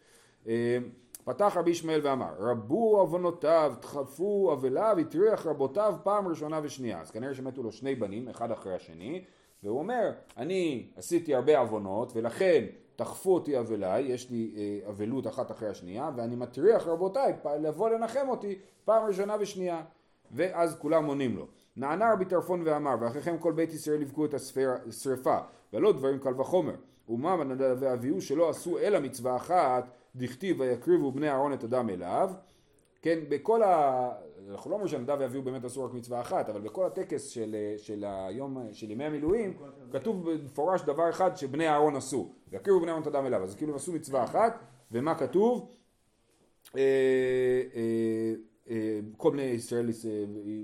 אה, 1.29 1.35
פתח 1.35 1.57
רבי 1.57 1.71
ישמעאל 1.71 2.01
ואמר, 2.03 2.35
רבו 2.39 3.01
עוונותיו, 3.01 3.75
דחפו 3.81 4.53
אבליו, 4.53 4.97
הטריח 5.01 5.47
רבותיו 5.47 5.95
פעם 6.03 6.29
ראשונה 6.29 6.61
ושנייה. 6.63 7.01
אז 7.01 7.11
כנראה 7.11 7.35
שמתו 7.35 7.63
לו 7.63 7.73
שני 7.73 7.95
בנים, 7.95 8.29
אחד 8.29 8.51
אחרי 8.51 8.75
השני, 8.75 9.25
והוא 9.63 9.79
אומר, 9.79 10.11
אני 10.37 10.89
עשיתי 10.97 11.35
הרבה 11.35 11.59
עוונות, 11.59 12.13
ולכן 12.15 12.65
תחפו 12.97 13.35
אותי 13.35 13.59
אבליי, 13.59 14.03
יש 14.03 14.31
לי 14.31 14.55
אה, 14.57 14.91
אבלות 14.91 15.27
אחת 15.27 15.51
אחרי 15.51 15.69
השנייה, 15.69 16.11
ואני 16.17 16.37
מטריח 16.37 16.87
רבותיי 16.87 17.33
לבוא 17.61 17.91
לנחם 17.91 18.29
אותי 18.29 18.59
פעם 18.85 19.07
ראשונה 19.07 19.37
ושנייה. 19.41 19.83
ואז 20.31 20.79
כולם 20.79 21.07
עונים 21.07 21.37
לו. 21.37 21.47
נענה 21.77 22.13
רבי 22.13 22.25
טרפון 22.25 22.63
ואמר, 22.65 22.95
ואחריכם 23.01 23.39
כל 23.39 23.53
בית 23.53 23.73
ישראל 23.73 24.03
יבכו 24.03 24.25
את 24.25 24.35
השרפה, 24.35 25.39
ולא 25.73 25.93
דברים 25.93 26.19
קל 26.19 26.41
וחומר. 26.41 26.75
ומה 27.09 27.37
ואביהו 27.59 28.21
שלא 28.21 28.51
עשו 28.51 28.79
אלא 28.79 29.01
מצווה 29.01 29.37
אחת, 29.37 29.91
דכתיב 30.17 30.61
ויקריבו 30.61 31.13
בני 31.13 31.31
אהרון 31.31 31.53
את 31.53 31.65
הדם 31.65 31.91
אליו. 31.91 32.31
כן, 33.03 33.19
בכל 33.29 33.63
ה... 33.63 34.11
אנחנו 34.51 34.71
לא 34.71 34.75
אומרים 34.75 34.89
שנדב 34.89 35.17
ואביהו 35.21 35.43
באמת 35.43 35.65
עשו 35.65 35.85
רק 35.85 35.93
מצווה 35.93 36.21
אחת, 36.21 36.49
אבל 36.49 36.61
בכל 36.61 36.87
הטקס 36.87 37.29
של, 37.29 37.57
של 37.77 38.05
היום, 38.07 38.69
של 38.73 38.91
ימי 38.91 39.05
המילואים, 39.05 39.57
כתוב 39.93 40.31
במפורש 40.31 40.83
דבר 40.83 41.11
אחד 41.11 41.37
שבני 41.37 41.69
אהרון 41.69 41.97
עשו. 41.97 42.33
ויקריבו 42.51 42.81
בני 42.81 42.89
אהרון 42.89 43.03
את 43.03 43.07
הדם 43.07 43.27
אליו. 43.27 43.43
אז 43.43 43.55
כאילו 43.55 43.71
הם 43.73 43.77
עשו 43.77 43.93
מצווה 43.93 44.25
אחת, 44.25 44.59
ומה 44.93 45.15
כתוב? 45.15 45.71
אה, 46.77 46.81
אה, 47.75 48.35
אה, 48.71 49.01
כל 49.17 49.31
בני 49.31 49.43
ישראל, 49.43 49.89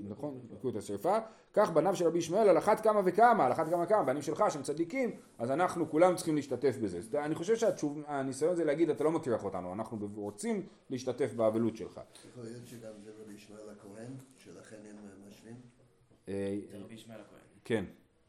נכון? 0.08 0.40
יקראו 0.52 0.70
את 0.70 0.76
השרפה. 0.76 1.18
כך 1.52 1.70
בניו 1.70 1.96
של 1.96 2.06
רבי 2.06 2.18
ישמעאל 2.18 2.48
על 2.48 2.58
אחת 2.58 2.80
כמה 2.80 3.00
וכמה, 3.04 3.46
על 3.46 3.52
אחת 3.52 3.68
כמה 3.68 3.82
וכמה, 3.84 4.02
בנים 4.02 4.22
שלך 4.22 4.44
שהם 4.48 4.62
צדיקים, 4.62 5.10
אז 5.38 5.50
אנחנו 5.50 5.90
כולם 5.90 6.16
צריכים 6.16 6.36
להשתתף 6.36 6.76
בזה. 6.82 6.98
אז 6.98 7.14
אני 7.14 7.34
חושב 7.34 7.54
שהניסיון 7.56 8.56
זה 8.56 8.64
להגיד 8.64 8.90
אתה 8.90 9.04
לא 9.04 9.10
מטריח 9.12 9.44
אותנו, 9.44 9.72
אנחנו 9.72 10.08
רוצים 10.14 10.66
להשתתף 10.90 11.32
באבלות 11.34 11.76
שלך. 11.76 12.00
יכול 12.30 12.44
להיות 12.44 12.66
שגם 12.66 12.92
זה 13.04 13.10
רבי 13.24 13.34
ישמעאל 13.34 13.70
הכהן, 13.70 14.12
שלכן 14.36 14.76
הם 14.90 14.96
משווים? 15.28 15.54
אה, 16.28 16.58
זה 16.72 16.78
רבי 16.84 16.94
ישמעאל 16.94 17.20
הכהן. 17.20 17.40
כן, 17.64 17.84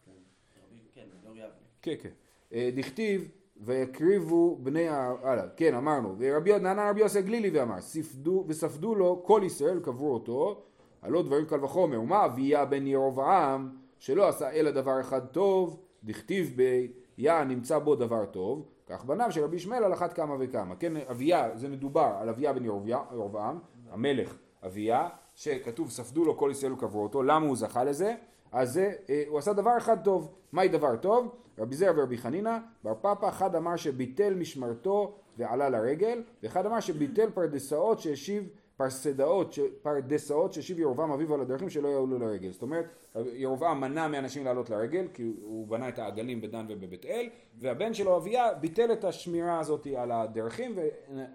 רבי- 0.06 0.80
כן, 0.94 1.06
דור 1.24 1.36
יבנה. 1.36 1.50
כן, 1.82 1.94
כן. 2.02 2.10
אה, 2.54 2.70
דכתיב 2.76 3.32
ויקריבו 3.64 4.56
בני 4.64 4.88
ה... 4.88 5.14
הלאה, 5.24 5.46
כן 5.56 5.74
אמרנו, 5.76 6.16
ורבי 6.18 6.60
נענה 6.60 6.90
רבי 6.90 7.00
יוסי 7.00 7.20
הגלילי 7.20 7.50
ואמר, 7.60 7.82
ספדו 7.82 8.46
וספדו 8.48 8.96
לו 8.96 9.24
כל 9.26 9.42
ישראל 9.46 9.80
קברו 9.80 10.14
אותו 10.14 10.64
הלא 11.02 11.22
דברים 11.22 11.46
קל 11.46 11.64
וחומר, 11.64 12.02
ומה 12.02 12.26
אביה 12.26 12.66
בן 12.66 12.88
ירבעם 12.88 13.70
שלא 14.00 14.28
עשה 14.28 14.52
אלא 14.52 14.72
דבר 14.72 15.00
אחד 15.02 15.26
טוב, 15.26 15.80
דכתיב 16.04 16.54
בי 16.56 16.92
יה 17.18 17.44
נמצא 17.44 17.80
בו 17.80 17.96
דבר 17.96 18.26
טוב, 18.26 18.66
כך 18.88 19.06
בניו 19.06 19.32
של 19.32 19.44
רבי 19.44 19.56
ישמעאל 19.56 19.84
על 19.84 19.94
אחת 19.94 20.14
כמה 20.14 20.36
וכמה. 20.40 20.76
כן, 20.76 20.94
אביה, 20.98 21.50
זה 21.56 21.70
מדובר 21.70 22.14
על 22.20 22.30
אביה 22.30 22.54
בן 22.54 22.66
ירבע- 22.66 23.14
ירבעם, 23.14 23.60
המלך 23.92 24.38
אביה, 24.66 25.10
שכתוב 25.36 25.90
ספדו 25.90 26.26
לו 26.26 26.38
כל 26.38 26.50
ישראל 26.52 26.74
וקברו 26.74 27.04
אותו, 27.04 27.24
למה 27.24 27.46
הוא 27.48 27.56
זכה 27.56 27.84
לזה? 27.84 28.16
אז 28.52 28.74
זה, 28.74 28.94
אה, 29.10 29.24
הוא 29.28 29.38
עשה 29.40 29.54
דבר 29.54 29.78
אחד 29.78 30.04
טוב. 30.04 30.32
מהי 30.52 30.68
דבר 30.68 30.96
טוב? 30.96 31.36
רבי 31.60 31.76
זרע 31.76 31.92
ורבי 31.98 32.18
חנינא, 32.18 32.58
בר 32.84 32.94
פפא, 33.02 33.30
אחד 33.30 33.56
אמר 33.56 33.76
שביטל 33.76 34.34
משמרתו 34.34 35.16
ועלה 35.38 35.70
לרגל, 35.70 36.24
ואחד 36.44 36.66
אמר 36.66 36.80
שביטל 36.80 37.30
פרדסאות 37.30 38.00
שהשיב 38.00 38.50
פרסדאות, 38.78 39.56
פרדסאות 39.82 40.54
שהשיב 40.54 40.80
ירבעם 40.80 41.12
אביו 41.12 41.34
על 41.34 41.42
הדרכים 41.42 41.70
שלא 41.70 41.88
יעלו 41.88 42.20
לרגל. 42.20 42.52
זאת 42.52 42.62
אומרת, 42.62 42.86
ירבעם 43.34 43.82
מנע 43.82 44.08
מאנשים 44.08 44.46
לעלות 44.46 44.70
לרגל, 44.70 45.08
כי 45.14 45.34
הוא 45.42 45.68
בנה 45.68 45.90
את 45.90 46.00
העגלים 46.00 46.42
בדן 46.42 46.66
ובבית 46.70 47.06
אל, 47.06 47.30
והבן 47.60 47.94
שלו 47.94 48.18
אביה 48.18 48.54
ביטל 48.54 48.92
את 48.92 49.04
השמירה 49.04 49.60
הזאת 49.60 49.88
על 49.98 50.12
הדרכים, 50.12 50.76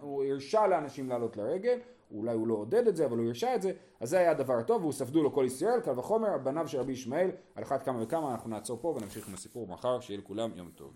והוא 0.00 0.24
הרשה 0.24 0.66
לאנשים 0.66 1.08
לעלות 1.08 1.36
לרגל, 1.36 1.78
אולי 2.10 2.34
הוא 2.34 2.46
לא 2.46 2.54
עודד 2.54 2.88
את 2.88 2.96
זה, 2.96 3.06
אבל 3.06 3.18
הוא 3.18 3.26
הרשה 3.26 3.54
את 3.54 3.62
זה, 3.62 3.72
אז 4.00 4.10
זה 4.10 4.18
היה 4.18 4.30
הדבר 4.30 4.54
הטוב, 4.54 4.82
והוא 4.82 4.92
ספדו 4.92 5.22
לו 5.22 5.32
כל 5.32 5.44
ישראל, 5.46 5.80
קל 5.80 5.98
וחומר, 5.98 6.38
בניו 6.38 6.68
של 6.68 6.80
רבי 6.80 6.92
ישמעאל, 6.92 7.30
על 7.54 7.62
אחת 7.62 7.82
כמה 7.82 8.02
וכמה, 8.02 8.32
אנחנו 8.32 8.50
נעצור 8.50 8.78
פה 8.80 8.88
ונמשיך 8.88 9.28
עם 9.28 9.34
הסיפור 9.34 9.66
מחר, 9.66 10.00
שיהיה 10.00 10.18
לכולם 10.18 10.50
יום 10.56 10.70
טוב. 10.74 10.92